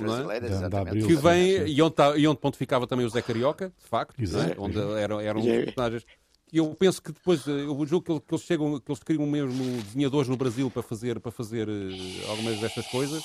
[0.77, 1.07] Abril.
[1.07, 1.73] que Sim, vem sim.
[1.73, 4.55] e onde, tá- e onde pontificava também o Zé Carioca, de facto, né?
[4.57, 5.63] onde eram, eram Sim.
[5.63, 6.03] personagens.
[6.51, 9.25] E eu penso que depois, eh, eu julgo que, que eles chegam, que eles criam
[9.27, 13.23] mesmo desenhadores no Brasil para fazer, para fazer eh, algumas destas coisas.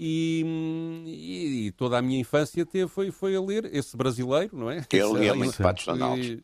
[0.00, 0.44] E,
[1.04, 4.86] e- e toda a minha infância teve, foi, foi a ler esse brasileiro, não é?
[4.92, 6.24] Ele Esse- muito e- Patos Donaldos.
[6.24, 6.40] E,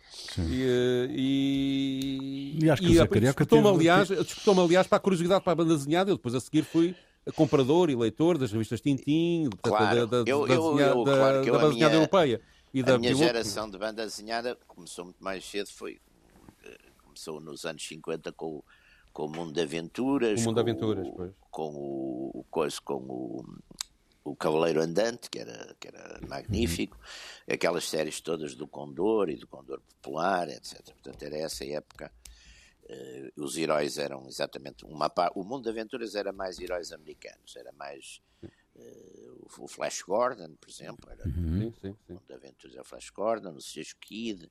[1.14, 2.88] e, e, E acho que
[3.20, 4.10] despertou-me, teve- aliás,
[4.58, 6.10] aliás, para a curiosidade para a banda desenhada.
[6.10, 6.94] Eu depois a seguir fui
[7.36, 10.00] comprador e leitor das revistas Tintim, Claro.
[10.00, 12.40] da, da, da eu- desenhada, eu, claro que eu, da a banda desenhada minha- europeia.
[12.74, 16.00] E A minha geração de banda desenhada começou muito mais cedo, foi
[16.64, 18.64] eh, começou nos anos 50 com, o-
[19.12, 21.32] com o Mundo de Aventuras, O Mundo de com Aventuras, o- pois.
[21.52, 23.44] com o, o coisa, com o,
[24.24, 26.98] o Cavaleiro Andante, que era, que era magnífico,
[27.48, 30.82] aquelas séries todas do Condor e do Condor Popular, etc.
[30.94, 32.10] Portanto, era essa época.
[32.88, 35.10] Eh, os heróis eram exatamente uma.
[35.36, 38.20] O Mundo de Aventuras era mais heróis americanos, era mais
[38.76, 42.18] eh, o Flash Gordon, por exemplo, era Sim, sim, sim.
[42.32, 44.50] Aventuras é o Flash Gordon, o Cisco Kid,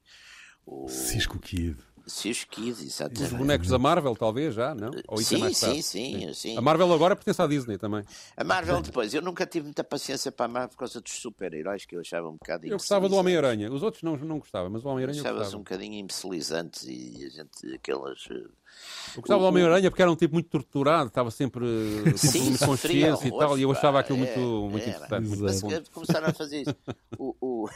[0.66, 1.78] o Cisco Kid.
[2.06, 3.34] Cisco Kid, Os exatamente.
[3.36, 4.92] bonecos da Marvel, talvez, já, não?
[5.08, 5.82] Ou isso é Sim, mais tarde?
[5.84, 6.58] sim, sim, sim.
[6.58, 8.04] A Marvel agora pertence à Disney também.
[8.36, 11.86] A Marvel depois, eu nunca tive muita paciência para a Marvel por causa dos super-heróis
[11.86, 13.16] que eu achava um bocado Eu gostava do.
[13.16, 13.72] Homem-Aranha.
[13.72, 15.56] Os outros não, não gostava, mas o Homem-Aranha eu gostava.
[15.56, 18.28] um bocadinho imbecilizantes e a gente, aquelas...
[18.30, 22.18] eh, Eu gostava do Homem-Aranha porque era um tipo muito torturado, estava sempre eh, com
[22.18, 25.06] Sim, sofria consciência e tal, e eu achava aquilo é, muito, muito era.
[25.08, 25.28] interessante.
[25.30, 26.76] muito Mas começaram a fazer isso.
[27.18, 27.70] O, o-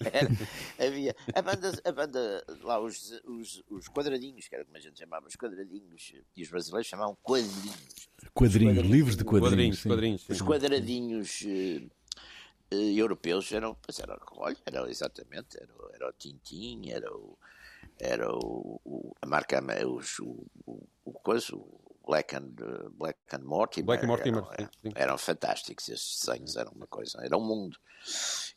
[0.78, 4.98] havia a banda, a banda lá, os, os, os quadradinhos, que era como a gente
[4.98, 8.08] chamava, os quadradinhos, e os brasileiros chamavam quadrinhos.
[8.34, 9.50] Quadrinhos, livros de quadrinhos.
[9.50, 10.20] Quadrinhos, quadrinhos.
[10.22, 10.32] sim.
[10.32, 11.88] Os quadradinhos eh,
[12.70, 17.38] eh, europeus eram, pois era, olha, era exatamente, era, o- era o Tintin, era o,
[17.98, 23.18] era o, o- a marca, os, o, o, o coisa, o Black and, eh, Black
[23.34, 23.84] and Mortimer.
[23.84, 24.92] Black Mortimer, eram, sim, sim.
[24.94, 27.76] eram fantásticos, esses desenhos eram uma coisa, era um mundo.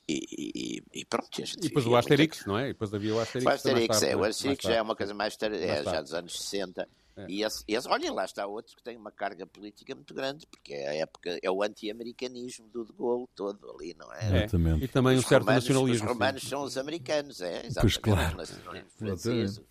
[0.08, 2.70] E, e, e pronto, E depois o Asterix, não é?
[2.70, 3.46] E depois havia o Asterix.
[3.46, 6.14] o Asterix, tarde, é, o Asterix já é uma coisa mais tarde, é, já dos
[6.14, 6.88] anos 60.
[7.18, 7.26] É.
[7.28, 10.74] E esse, esse, olha, lá está outro que tem uma carga política muito grande, porque
[10.74, 14.20] é a época, é o anti-americanismo do De Gaulle todo ali, não é?
[14.24, 14.38] É.
[14.46, 14.86] Exatamente.
[14.86, 15.94] E também um Os certo romanos, nacionalismo.
[16.06, 16.18] Os sim.
[16.20, 17.66] romanos são os americanos, é?
[17.66, 17.82] Exatamente.
[17.82, 18.34] Pois, claro.
[18.34, 19.62] O nacionalismo francês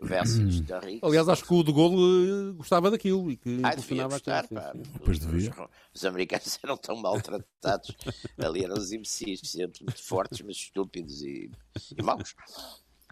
[0.00, 1.00] versus historique.
[1.04, 4.44] Aliás, acho que o de Gaulle eh, gostava daquilo e que Ah, devia impulsionava gostar,
[4.44, 4.60] aquilo.
[4.60, 4.72] pá.
[4.72, 4.92] sim, sim.
[5.04, 5.50] Pois devia.
[5.50, 5.56] Os,
[5.94, 7.94] os americanos eram tão maltratados.
[8.38, 11.50] Ali eram os imbecis, sempre muito fortes, mas estúpidos e,
[11.96, 12.34] e maus.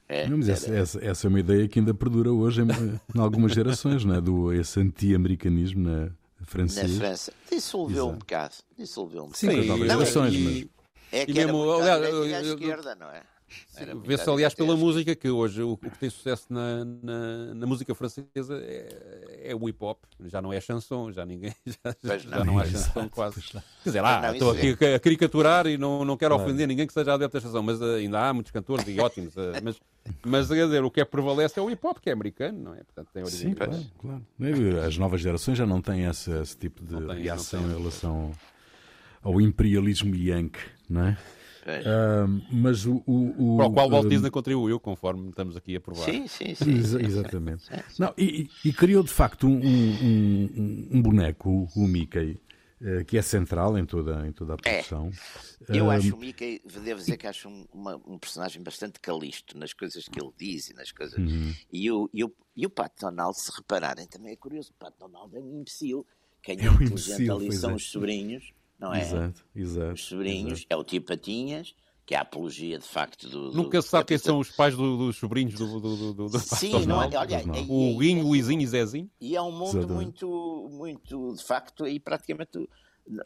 [0.09, 3.21] É, Não, mas essa, essa, essa é uma ideia que ainda perdura hoje em, em
[3.21, 4.21] algumas gerações, não é?
[4.21, 6.01] Do esse anti-americanismo na
[6.38, 6.97] na francês.
[6.99, 7.33] França.
[7.51, 8.19] Dissolveu um Exato.
[8.21, 8.55] bocado.
[8.79, 9.66] Dissolveu um Sim, bocado.
[9.66, 10.66] com as novas gerações, mas
[11.12, 13.23] É que E era mesmo, muito aliás, eu- esquerda, não é?
[14.05, 17.55] Vê-se, à aliás, à pela música que hoje o, o que tem sucesso na, na,
[17.55, 19.99] na música francesa é, é o hip hop.
[20.25, 21.55] Já não é chanson, já ninguém.
[22.03, 22.45] Já, já não.
[22.47, 23.43] não, há Exato, chanson quase.
[23.55, 23.61] não.
[23.83, 26.49] Quer dizer, lá, Não, estou isso aqui a caricaturar e não, não quero Claro.
[26.51, 29.37] ofender ninguém que seja adepto da chanson, mas eh, ainda há muitos cantores e ótimos.
[29.37, 29.79] eh, mas,
[30.25, 32.59] mas quer dizer, o que é que prevalece é o hip hop, que é americano,
[32.59, 32.83] não é?
[32.83, 34.27] Portanto, tem origem Sim, claro, claro.
[34.87, 38.33] As novas gerações já não têm esse, esse tipo de Não reação não em relação
[39.23, 41.19] ao imperialismo yankee, não é?
[41.87, 45.77] Ah, mas o, o, o- Para o qual Walt ah, Disney contribuiu, conforme estamos aqui
[45.77, 46.05] a provar.
[46.05, 46.75] Sim, sim, sim.
[46.79, 47.65] Exa- exatamente.
[47.99, 52.41] Não, e, e- criou de facto um, um- um- boneco, o, o Mickey,
[52.81, 55.11] eh, que é central em toda, em toda a produção.
[55.69, 59.57] Eu Ah, acho o Mickey, devo dizer que acho um, uma- um personagem bastante calisto
[59.59, 61.19] nas coisas que ele diz e nas coisas.
[61.19, 61.53] Uhum.
[61.73, 64.71] E, o, e, o, e o Pat Donald, se repararem, também é curioso.
[64.71, 66.07] O Pat Donald é um imbecil.
[66.43, 67.75] Quem é, É um inteligente imbecil, ali são é.
[67.75, 69.01] os sobrinhos, não é?
[69.01, 69.93] Exato, exato.
[69.95, 73.51] Os sobrinhos, é o tio Patinhas, que é a apologia de facto do.
[73.51, 76.29] do Nunca se sabe quem são os pais do- dos sobrinhos do, do, do, do,
[76.29, 77.07] do Sim, não é?
[77.17, 79.11] Olha, e- O e- Guinho, Luizinho e Zezinho.
[79.21, 79.95] E é um mundo Exatamente.
[80.25, 82.69] muito, muito, de facto, aí praticamente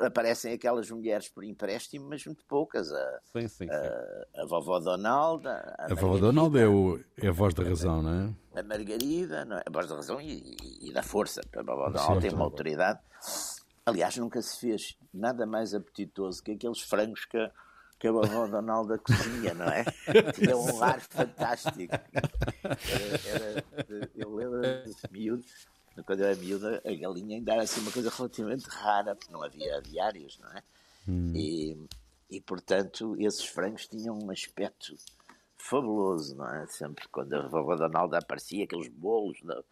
[0.00, 2.90] aparecem aquelas mulheres por empréstimo, mas muito poucas.
[2.92, 3.70] A, Sim, sim, sim.
[3.70, 7.64] a, a vovó Donalda, a, A vovó Margarida, Donald é, o, é a voz da
[7.64, 8.60] razão, não é?
[8.60, 9.62] a Margarida, não é?
[9.66, 11.40] a voz da razão e, e- e da força.
[11.56, 11.88] A vovó.
[11.90, 12.98] Donalda tem uma autoridade.
[13.86, 17.50] Aliás, nunca se fez nada mais apetitoso que aqueles frangos que, a-
[17.98, 19.84] que a vovó Donalda cozinha, não é?
[20.34, 21.78] Tinha um ar fantástico.
[22.62, 23.64] Era, era-
[24.14, 25.44] eu lembro desse miúdo,
[26.06, 29.42] quando eu era miúda, a galinha ainda era assim uma coisa relativamente rara, porque não
[29.42, 30.62] havia diários, não é?
[31.34, 31.76] E,
[32.30, 34.94] e, portanto, esses frangos tinham um aspecto
[35.58, 36.66] fabuloso, não é?
[36.68, 39.62] Sempre quando a vovó Donalda aparecia, aqueles bolos da,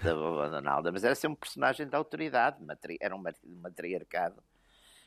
[0.00, 4.42] da vovó Donalda, mas era sempre um personagem de autoridade, matri- era um matri- matriarcado.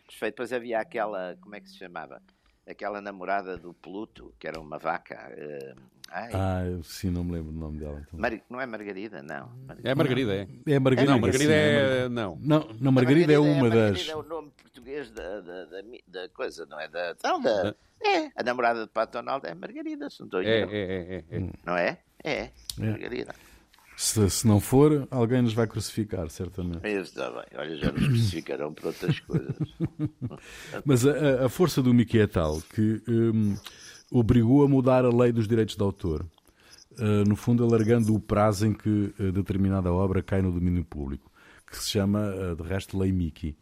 [0.07, 0.33] Perfeito.
[0.35, 2.21] Depois havia aquela, como é que se chamava?
[2.67, 5.15] Aquela namorada do Pluto, que era uma vaca.
[5.37, 5.73] eh,
[6.09, 8.03] ai, Ah, eu sim, não me lembro do nome dela.
[8.07, 8.19] então.
[8.19, 9.51] Mar- Não é Margarida, não.
[9.83, 10.47] É a Margarida, é.
[10.67, 11.11] É Margarida.
[11.13, 12.09] Não, Margarida sim, é.
[12.09, 12.35] Não.
[12.41, 14.09] Não, não, Margarida é uma Margarida das.
[14.09, 16.87] é o nome português da, da, da, da coisa, não é?
[16.87, 20.43] Da, não, da, é, a namorada de Pato Donald é Margarida, se não estou a
[20.43, 21.49] É, é, é, é, é.
[21.65, 21.99] Não é?
[22.23, 23.35] É, Margarida.
[23.97, 26.86] Se, se não for, alguém nos vai crucificar, certamente.
[26.88, 27.43] Isso está bem.
[27.58, 29.55] Olha, já nos crucificarão por outras coisas.
[30.84, 33.55] Mas a- a, força do Mickey é tal que hum,
[34.12, 36.25] obrigou a mudar a lei dos direitos de autor.
[36.97, 41.29] Uh, no fundo, alargando o prazo em que uh, determinada obra cai no domínio público,
[41.69, 43.55] que se chama, uh, de resto, Lei Mickey,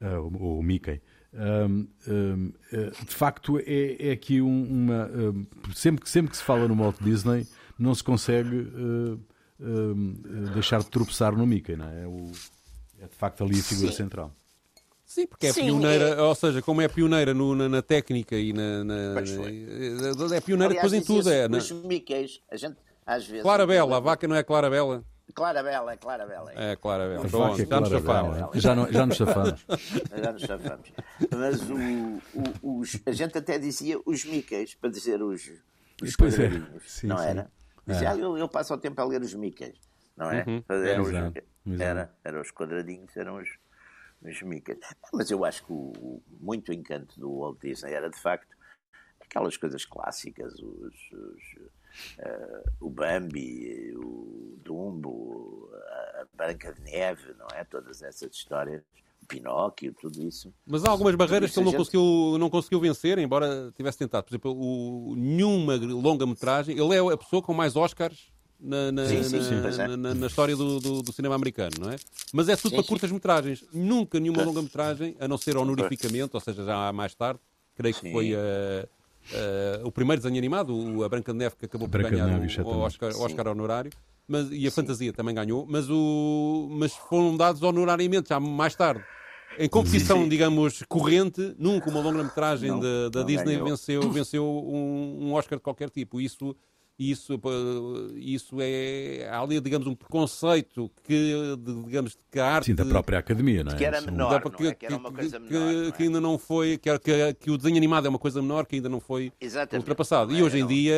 [0.00, 1.00] ou, ou Mickey.
[1.34, 5.06] Um, um, uh, de facto, é, é aqui um- uma.
[5.08, 7.46] um, sempre, sempre que se fala no Walt Disney,
[7.78, 8.66] não se consegue
[9.60, 12.02] uh, um, uh, deixar de tropeçar no Mickey, não é?
[12.02, 12.32] É, o-
[13.00, 13.96] é de facto ali a figura Sim.
[13.96, 14.32] central.
[15.06, 18.52] Sim, porque é Sim, pioneira, ou seja, como é pioneira no- na, na técnica e
[18.52, 18.84] na.
[18.84, 19.66] na- Pois foi.
[20.36, 21.28] é pioneira depois em tudo.
[21.30, 23.42] É, na, Os Mickeys, a gente às vezes.
[23.42, 25.02] Clarabela, a vaca não é Clarabela?
[25.34, 26.52] Clarabela, Clarabela.
[26.54, 27.24] É Clarabela.
[27.24, 28.50] A Pronto, vaca é já nos dela.
[28.54, 29.66] Já, não- já nos chafamos.
[30.22, 30.88] Já nos chafamos.
[31.36, 32.20] Mas o,
[32.62, 35.50] o- os, a gente até dizia os Mickeys, para dizer os,
[36.02, 36.50] os Pois é.
[36.86, 37.24] Sim, não sim.
[37.24, 37.50] era?
[37.86, 39.78] Dizia, ah, eu, eu passo o tempo a ler os Mickeys,
[40.16, 40.44] não é?
[40.46, 40.64] Uhum.
[40.68, 43.48] Eram os, era, eram os quadradinhos, eram os,
[44.22, 44.78] os Mickeys.
[45.12, 48.56] Mas eu acho que o, muito encanto do Walt Disney era, de facto,
[49.20, 51.58] aquelas coisas clássicas, os, os,
[52.18, 57.64] eh, o Bambi, o Dumbo, a Branca de Neve, não é?
[57.64, 58.82] Todas essas histórias.
[59.30, 60.52] Pinóquio, tudo isso.
[60.66, 61.78] Mas há algumas barreiras que ele não gente...
[61.78, 64.24] conseguiu, não conseguiu vencer, embora tivesse tentado.
[64.24, 66.76] Por exemplo, o, nenhuma longa-metragem.
[66.76, 69.96] Ele é a pessoa com mais Oscars na, na, sim, sim, na, sim, é.
[69.96, 71.96] na, na história do, do, do, cinema americano, não é?
[72.32, 73.64] Mas é tudo para curtas-metragens.
[73.72, 77.40] Nunca nenhuma longa-metragem, a não ser honorificamente, ou seja, já mais tarde,
[77.74, 78.88] creio que foi a.
[79.20, 82.26] Uh, o primeiro desenho animado, a Branca de Neve, que acabou por ganhar
[82.64, 83.92] o, o Oscar, Oscar honorário,
[84.26, 84.76] mas, e a Sim.
[84.76, 89.04] Fantasia também ganhou, mas, o, mas foram dados honorariamente já mais tarde.
[89.60, 90.28] Em competição, Sim.
[90.30, 93.68] digamos, corrente, nunca uma longa-metragem da, da Disney ganhou.
[93.68, 96.18] venceu, venceu um, um, Oscar de qualquer tipo.
[96.18, 96.56] Isso,
[96.98, 97.38] isso,
[98.16, 99.28] isso é.
[99.30, 101.34] Há ali, digamos, um preconceito que,
[101.84, 102.66] digamos, que a arte.
[102.66, 103.76] Sim, da própria academia, não é?
[103.76, 104.40] Que era menor.
[104.50, 104.74] Que, é?
[104.74, 105.92] que, era uma coisa menor, que, é?
[105.92, 106.78] que ainda não foi.
[106.78, 109.82] Que, que, que o desenho animado é uma coisa menor que ainda não foi Exatamente.
[109.82, 110.32] ultrapassado.
[110.32, 110.94] E hoje em dia,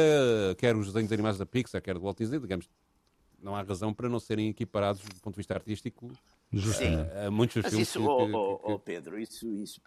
[0.57, 2.69] quer os desenhos animados da Pixar, quer do Walt Disney, digamos,
[3.43, 6.11] não há razão para não serem equiparados do ponto de vista artístico
[6.53, 7.89] a, a, muitos Mas filmes.
[7.89, 9.81] Isso, que, oh, oh, oh, Pedro, isso, isso,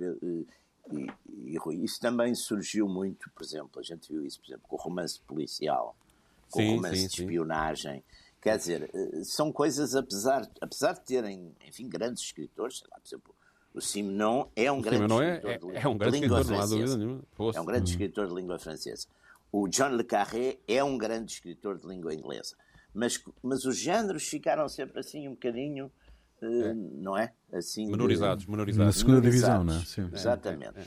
[0.91, 1.08] e,
[1.53, 4.76] e, Rui, isso também surgiu muito, por exemplo, a gente viu isso, por exemplo, com
[4.76, 5.95] o romance policial,
[6.49, 7.95] com sim, o romance sim, de espionagem.
[7.95, 8.03] Sim.
[8.41, 13.08] Quer dizer, eh, são coisas, apesar, apesar de terem, enfim, grandes escritores, sei lá, por
[13.08, 13.36] exemplo,
[13.74, 16.68] o Simenon é um o grande é, escritor é, é, um grande de língua escritor,
[16.68, 17.26] francesa.
[17.56, 19.08] É um grande escritor de língua francesa.
[19.51, 22.56] O John Le Carré é um grande escritor de língua inglesa
[22.95, 25.91] mas, mas os géneros ficaram sempre assim um bocadinho,
[26.41, 26.73] uh, é.
[26.73, 27.33] não é?
[27.51, 28.95] Assim, menorizados, menorizados.
[28.95, 29.79] Na segunda divisão, não é?
[29.81, 30.09] Sim.
[30.11, 30.79] Exatamente.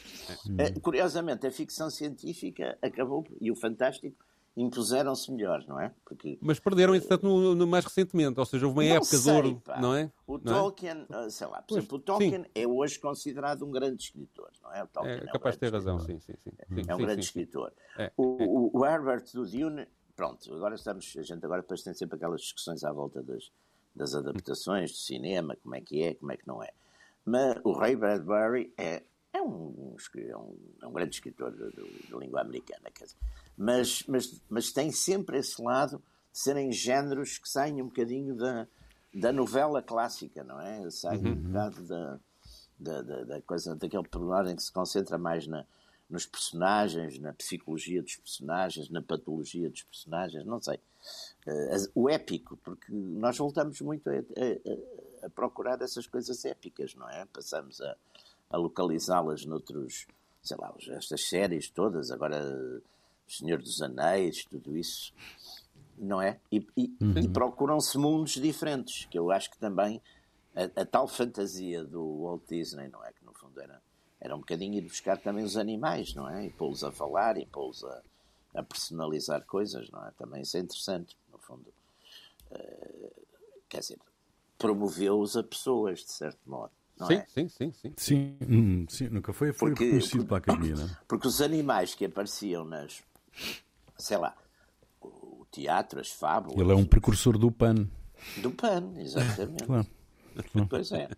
[0.59, 4.17] É, é, curiosamente, a ficção científica acabou, e o fantástico,
[4.57, 5.93] impuseram-se melhor, não é?
[6.05, 9.21] Porque, Mas perderam, entretanto, no, no, mais recentemente, ou seja, houve uma não época sei,
[9.21, 10.11] de ouro, não é?
[10.27, 11.31] O não Tolkien, é?
[11.31, 12.51] sei lá, por pois, exemplo, o Tolkien sim.
[12.55, 14.83] é hoje considerado um grande escritor, não é?
[14.83, 16.51] O Tolkien é, é capaz de ter razão, sim, sim, sim.
[16.89, 17.73] É um grande escritor.
[18.17, 19.87] O, o, o Herbert do Dune
[20.19, 23.53] pronto, agora estamos, a gente agora depois tem sempre aquelas discussões à volta das,
[23.95, 26.73] das adaptações do cinema, como é que é, como é que não é.
[27.25, 32.41] Mas o Ray Bradbury é, é, um, é um, é um grande escritor de, língua
[32.41, 33.17] americana, quer dizer,
[33.57, 36.03] mas, mas, mas tem sempre esse lado
[36.33, 38.67] de serem géneros que saem um bocadinho da,
[39.15, 40.91] da novela clássica, não é?
[40.91, 41.31] Saem uhum.
[41.31, 42.21] um bocado da,
[42.77, 45.65] da, da, da coisa, daquele personagem que se concentra mais na,
[46.09, 50.81] nos personagens, na psicologia dos personagens, na patologia dos personagens, não sei.
[51.47, 57.09] Uh, o épico, porque nós voltamos muito a, a, a, procurar essas coisas épicas, não
[57.09, 57.27] é?
[57.27, 57.97] Passamos a,
[58.51, 60.07] a localizá-las noutros,
[60.43, 62.43] sei lá, estas séries todas, agora
[63.27, 65.13] Senhor dos Anéis, tudo isso,
[65.97, 66.41] não é?
[66.51, 67.19] E, e, uhum.
[67.19, 70.01] e procuram-se mundos diferentes, que eu acho que também
[70.55, 73.13] a, a tal fantasia do Walt Disney, não é?
[73.13, 73.81] Que no fundo era
[74.21, 76.47] era um bocadinho ir buscar também os animais, não é?
[76.47, 78.03] E pô-los a falar e pô-los a,
[78.55, 80.11] a, personalizar coisas, não é?
[80.13, 81.67] Também isso é interessante, no fundo.
[82.51, 83.13] Uh,
[83.69, 83.99] quer dizer,
[84.59, 86.73] promoveu-os a pessoas, de certo modo.
[87.07, 87.27] sim, é?
[87.29, 87.93] sim, sim, sim.
[87.97, 90.99] Sim, hum, sim nunca foi, foi porque, reconhecido pela academia, não é?
[91.07, 93.03] Porque os animais que apareciam nas,
[93.97, 94.37] sei lá,
[95.01, 96.59] o teatro, as fábulas...
[96.59, 97.89] Ele é um precursor do PAN.
[98.39, 99.65] Do PAN, exatamente.
[99.65, 99.87] claro.
[100.69, 101.09] Pois é.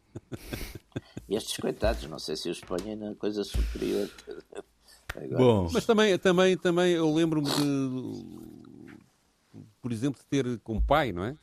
[1.29, 4.11] E estes coitados, não sei se os põem na coisa superior.
[5.15, 5.39] Agora.
[5.39, 5.69] Bom.
[5.73, 8.25] Mas também, também, também eu lembro-me de,
[9.81, 11.37] por exemplo, de ter como pai, não é?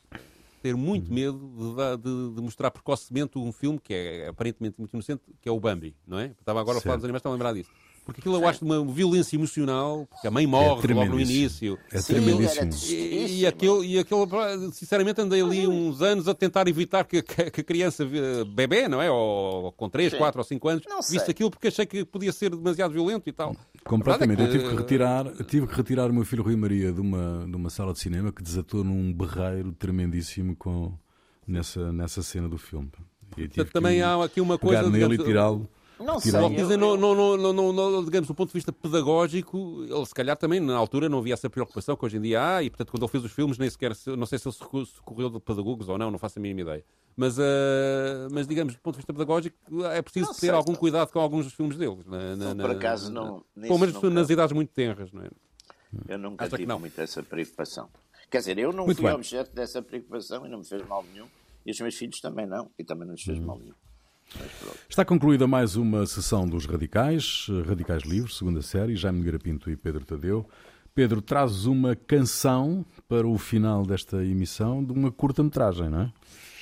[0.62, 5.22] Ter muito medo de, de, de, mostrar precocemente um filme que é aparentemente muito inocente,
[5.42, 6.28] que é o Bambi, não é?
[6.40, 7.70] Estava agora a falar dos animais, estão a lembrar disso.
[8.08, 11.78] Porque aquilo eu acho uma violência emocional, porque a mãe morre é logo no início.
[11.92, 12.72] É tremendíssimo.
[12.90, 14.26] E, e, aquilo, e aquilo,
[14.72, 18.08] sinceramente, andei ali uns anos a tentar evitar que, que a criança,
[18.56, 19.12] bebê, não é?
[19.12, 22.94] Ou com 3, 4 ou 5 anos, visse aquilo porque achei que podia ser demasiado
[22.94, 23.54] violento e tal.
[23.84, 24.42] Completamente.
[24.42, 24.56] É que...
[24.56, 27.58] Eu tive que, retirar, tive que retirar o meu filho Rui Maria de uma, de
[27.58, 30.94] uma sala de cinema que desatou num berreiro tremendíssimo com,
[31.46, 32.90] nessa, nessa cena do filme.
[33.74, 34.84] também há aqui uma coisa.
[34.84, 36.34] Nele digamos, e tirá-lo não sei.
[36.34, 40.38] Eu, dizer, não, não, não, não, digamos, do ponto de vista pedagógico, ele se calhar
[40.38, 43.04] também na altura não havia essa preocupação que hoje em dia há, e portanto quando
[43.04, 46.12] ele fez os filmes nem sequer, não sei se ele socorreu de pedagogos ou não,
[46.12, 46.84] não faço a mínima ideia.
[47.16, 47.42] Mas, uh,
[48.32, 51.54] mas digamos, do ponto de vista pedagógico, é preciso ter algum cuidado com alguns dos
[51.54, 52.06] filmes deles.
[52.06, 53.44] Na, na, não, por acaso não.
[53.60, 55.30] Pelo menos nas idades muito tenras, não é?
[56.08, 57.90] Eu nunca Acho tive muito essa preocupação.
[58.30, 59.16] Quer dizer, eu não muito fui bem.
[59.16, 61.28] objeto dessa preocupação e não me fez mal nenhum.
[61.66, 63.46] E os meus filhos também não, e também não lhes fez hum.
[63.46, 63.74] mal nenhum.
[64.90, 69.78] Está concluída mais uma sessão dos Radicais, Radicais Livres, segunda série, Jaime Nogueira Pinto e
[69.78, 70.46] Pedro Tadeu.
[70.94, 76.14] Pedro, trazes uma canção para o final desta emissão de uma curta-metragem, não é?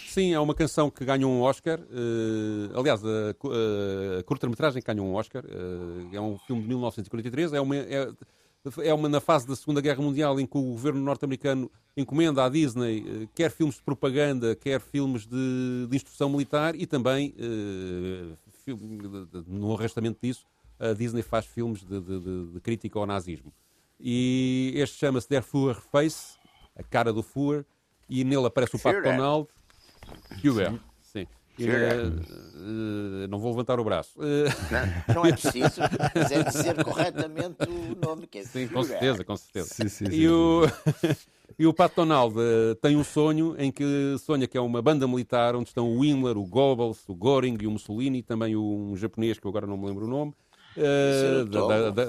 [0.08, 1.80] Sim, é uma canção que ganhou um Oscar.
[1.80, 3.30] Uh, aliás, a,
[4.20, 5.44] a curta-metragem ganhou um Oscar.
[5.46, 7.54] Uh, é um filme de 1943.
[7.54, 8.10] É uma, é,
[8.84, 12.50] é uma na fase da Segunda Guerra Mundial em que o governo norte-americano encomenda à
[12.50, 18.38] Disney eh, quer filmes de propaganda, quer filmes de, de instrução militar e também, uh,
[19.48, 20.46] no arrastamento disso,
[20.80, 23.54] a Disney faz filmes de, de, de crítica ao nazismo.
[24.00, 26.38] E este chama-se Der Fuhrer Face,
[26.76, 27.66] a cara do Fuhrer,
[28.10, 29.48] e nele aparece o Pato Donald.
[30.42, 30.80] Führer.
[31.58, 31.70] Sim.
[31.70, 34.20] Uh, uh, não vou levantar o braço.
[34.20, 34.46] Uh...
[35.08, 35.82] Não, não, é preciso,
[36.14, 39.74] mas é dizer corretamente o nome que é Sim, com certeza, com certeza.
[39.74, 40.64] Sim, sim, e, o...
[41.58, 42.36] e o Pat Donald
[42.82, 46.38] tem um sonho em que sonha que é uma banda militar onde estão o Himmler,
[46.38, 49.88] o Goebbels, o Göring e o Mussolini, também um japonês que eu agora não me
[49.88, 50.34] lembro o nome.
[50.78, 52.06] Uh, da, da, da,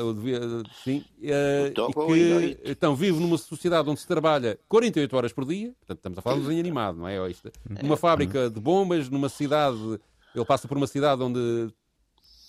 [0.82, 5.98] sim, uh, que então vive numa sociedade onde se trabalha 48 horas por dia, portanto
[5.98, 7.30] estamos a falar de um desenho animado, não é?
[7.30, 7.96] Isto, numa é.
[7.96, 9.78] fábrica de bombas, numa cidade,
[10.34, 11.72] ele passa por uma cidade onde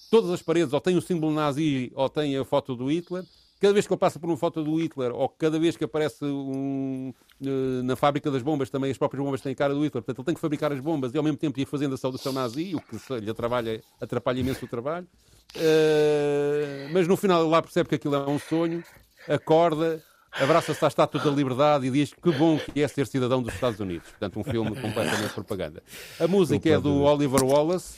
[0.10, 3.24] todas as paredes ou têm o símbolo nazi ou têm a foto do Hitler.
[3.60, 6.24] Cada vez que ele passa por uma foto do Hitler ou cada vez que aparece
[6.24, 10.04] um, uh, na fábrica das bombas, também as próprias bombas têm cara do Hitler.
[10.04, 12.32] Portanto, ele tem que fabricar as bombas e ao mesmo tempo ir fazendo a saudação
[12.32, 15.08] nazi, o que lhe atrapalha, atrapalha imenso o trabalho.
[15.56, 18.84] Uh, mas no final ele lá percebe que aquilo é um sonho,
[19.28, 23.54] acorda, abraça-se à estátua da liberdade e diz que bom que é ser cidadão dos
[23.54, 24.10] Estados Unidos.
[24.10, 25.82] Portanto, um filme completamente propaganda.
[26.20, 27.98] A música é do Oliver Wallace,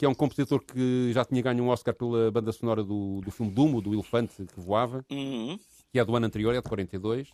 [0.00, 3.30] que é um compositor que já tinha ganho um Oscar pela banda sonora do, do
[3.30, 5.58] filme Dumo, do elefante que voava, uhum.
[5.92, 7.28] que é do ano anterior, é de 42.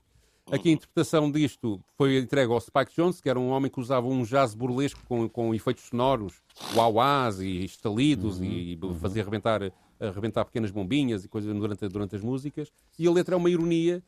[0.51, 4.09] Aqui a interpretação disto foi entregue ao Spike Jones, que era um homem que usava
[4.09, 6.43] um jazz burlesco com, com efeitos sonoros,
[6.75, 8.97] uauás e estalidos, uhum, e uhum.
[8.97, 12.73] fazia arrebentar, arrebentar pequenas bombinhas e coisas durante, durante as músicas.
[12.99, 14.03] E a letra é uma ironia,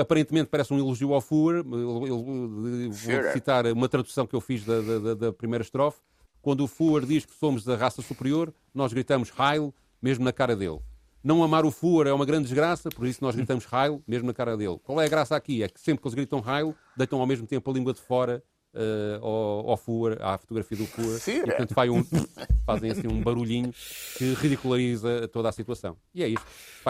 [0.00, 1.62] aparentemente parece um elogio ao Fuhr.
[1.62, 6.00] Vou citar uma tradução que eu fiz da, da, da primeira estrofe.
[6.48, 10.56] Quando o Fuhr diz que somos da raça superior, nós gritamos Heil, mesmo na cara
[10.56, 10.78] dele.
[11.22, 14.32] Não amar o Fuhr é uma grande desgraça, por isso nós gritamos Heil, mesmo na
[14.32, 14.78] cara dele.
[14.82, 15.62] Qual é a graça aqui?
[15.62, 18.42] É que sempre que eles gritam Heil, deitam ao mesmo tempo a língua de fora
[18.72, 22.02] uh, ao, ao Fuhr, à fotografia do Fuhr, e portanto faz um,
[22.64, 23.70] fazem assim um barulhinho
[24.16, 25.98] que ridiculariza toda a situação.
[26.14, 26.46] E é isto.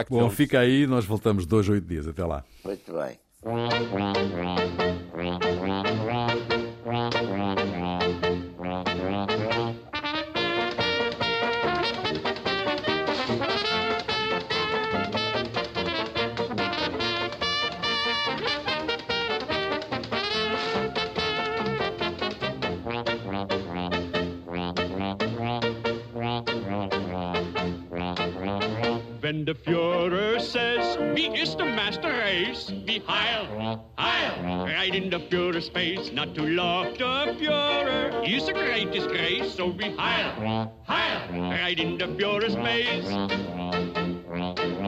[0.08, 2.06] Bom, fica aí, nós voltamos dois, oito dias.
[2.06, 2.44] Até lá.
[2.64, 3.18] Muito bem.
[33.08, 36.12] Heil, Heil, right in the Führer's space.
[36.12, 36.42] Not to
[36.98, 39.54] the Führer is a great disgrace.
[39.54, 43.97] So be Heil, Heil, right in the Führer's space.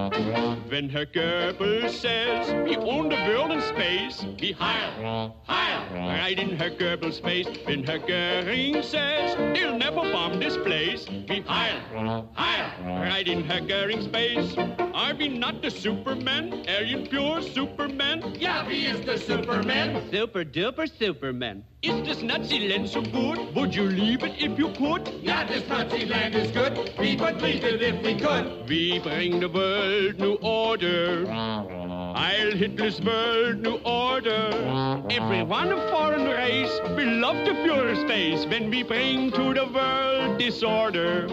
[0.08, 6.56] When Herr Goebbels says, we own the world in space, we Heil, Heil, right in
[6.56, 7.46] Herr Goebbels' face.
[7.66, 13.60] When Herr Goering says, they'll never bomb this place, we Heil, Heil, right in Herr
[13.60, 14.56] Goering's face.
[14.94, 16.64] Are we not the Superman?
[16.66, 18.36] Aryan pure Superman?
[18.38, 20.10] Yeah, we is the Superman.
[20.10, 21.64] Super duper Superman.
[21.82, 23.54] Is this Nazi land so good?
[23.54, 25.08] Would you leave it if you could?
[25.22, 26.92] Yeah, this Nazi land is good.
[26.98, 28.68] We would leave it if we could.
[28.68, 31.26] We bring the world new order.
[31.30, 35.06] I'll hit this world new order.
[35.08, 40.38] Everyone a foreign race will love the Führer's face when we bring to the world
[40.38, 41.28] disorder.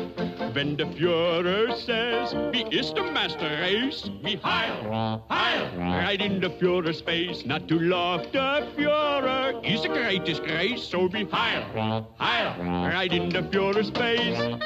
[0.57, 6.49] When the Führer says, we is the master race, we Heil, Heil, right in the
[6.49, 7.45] Führer's face.
[7.45, 12.55] Not to love the Führer is a greatest disgrace, so be Heil, Heil,
[12.89, 14.57] right in the Führer's face.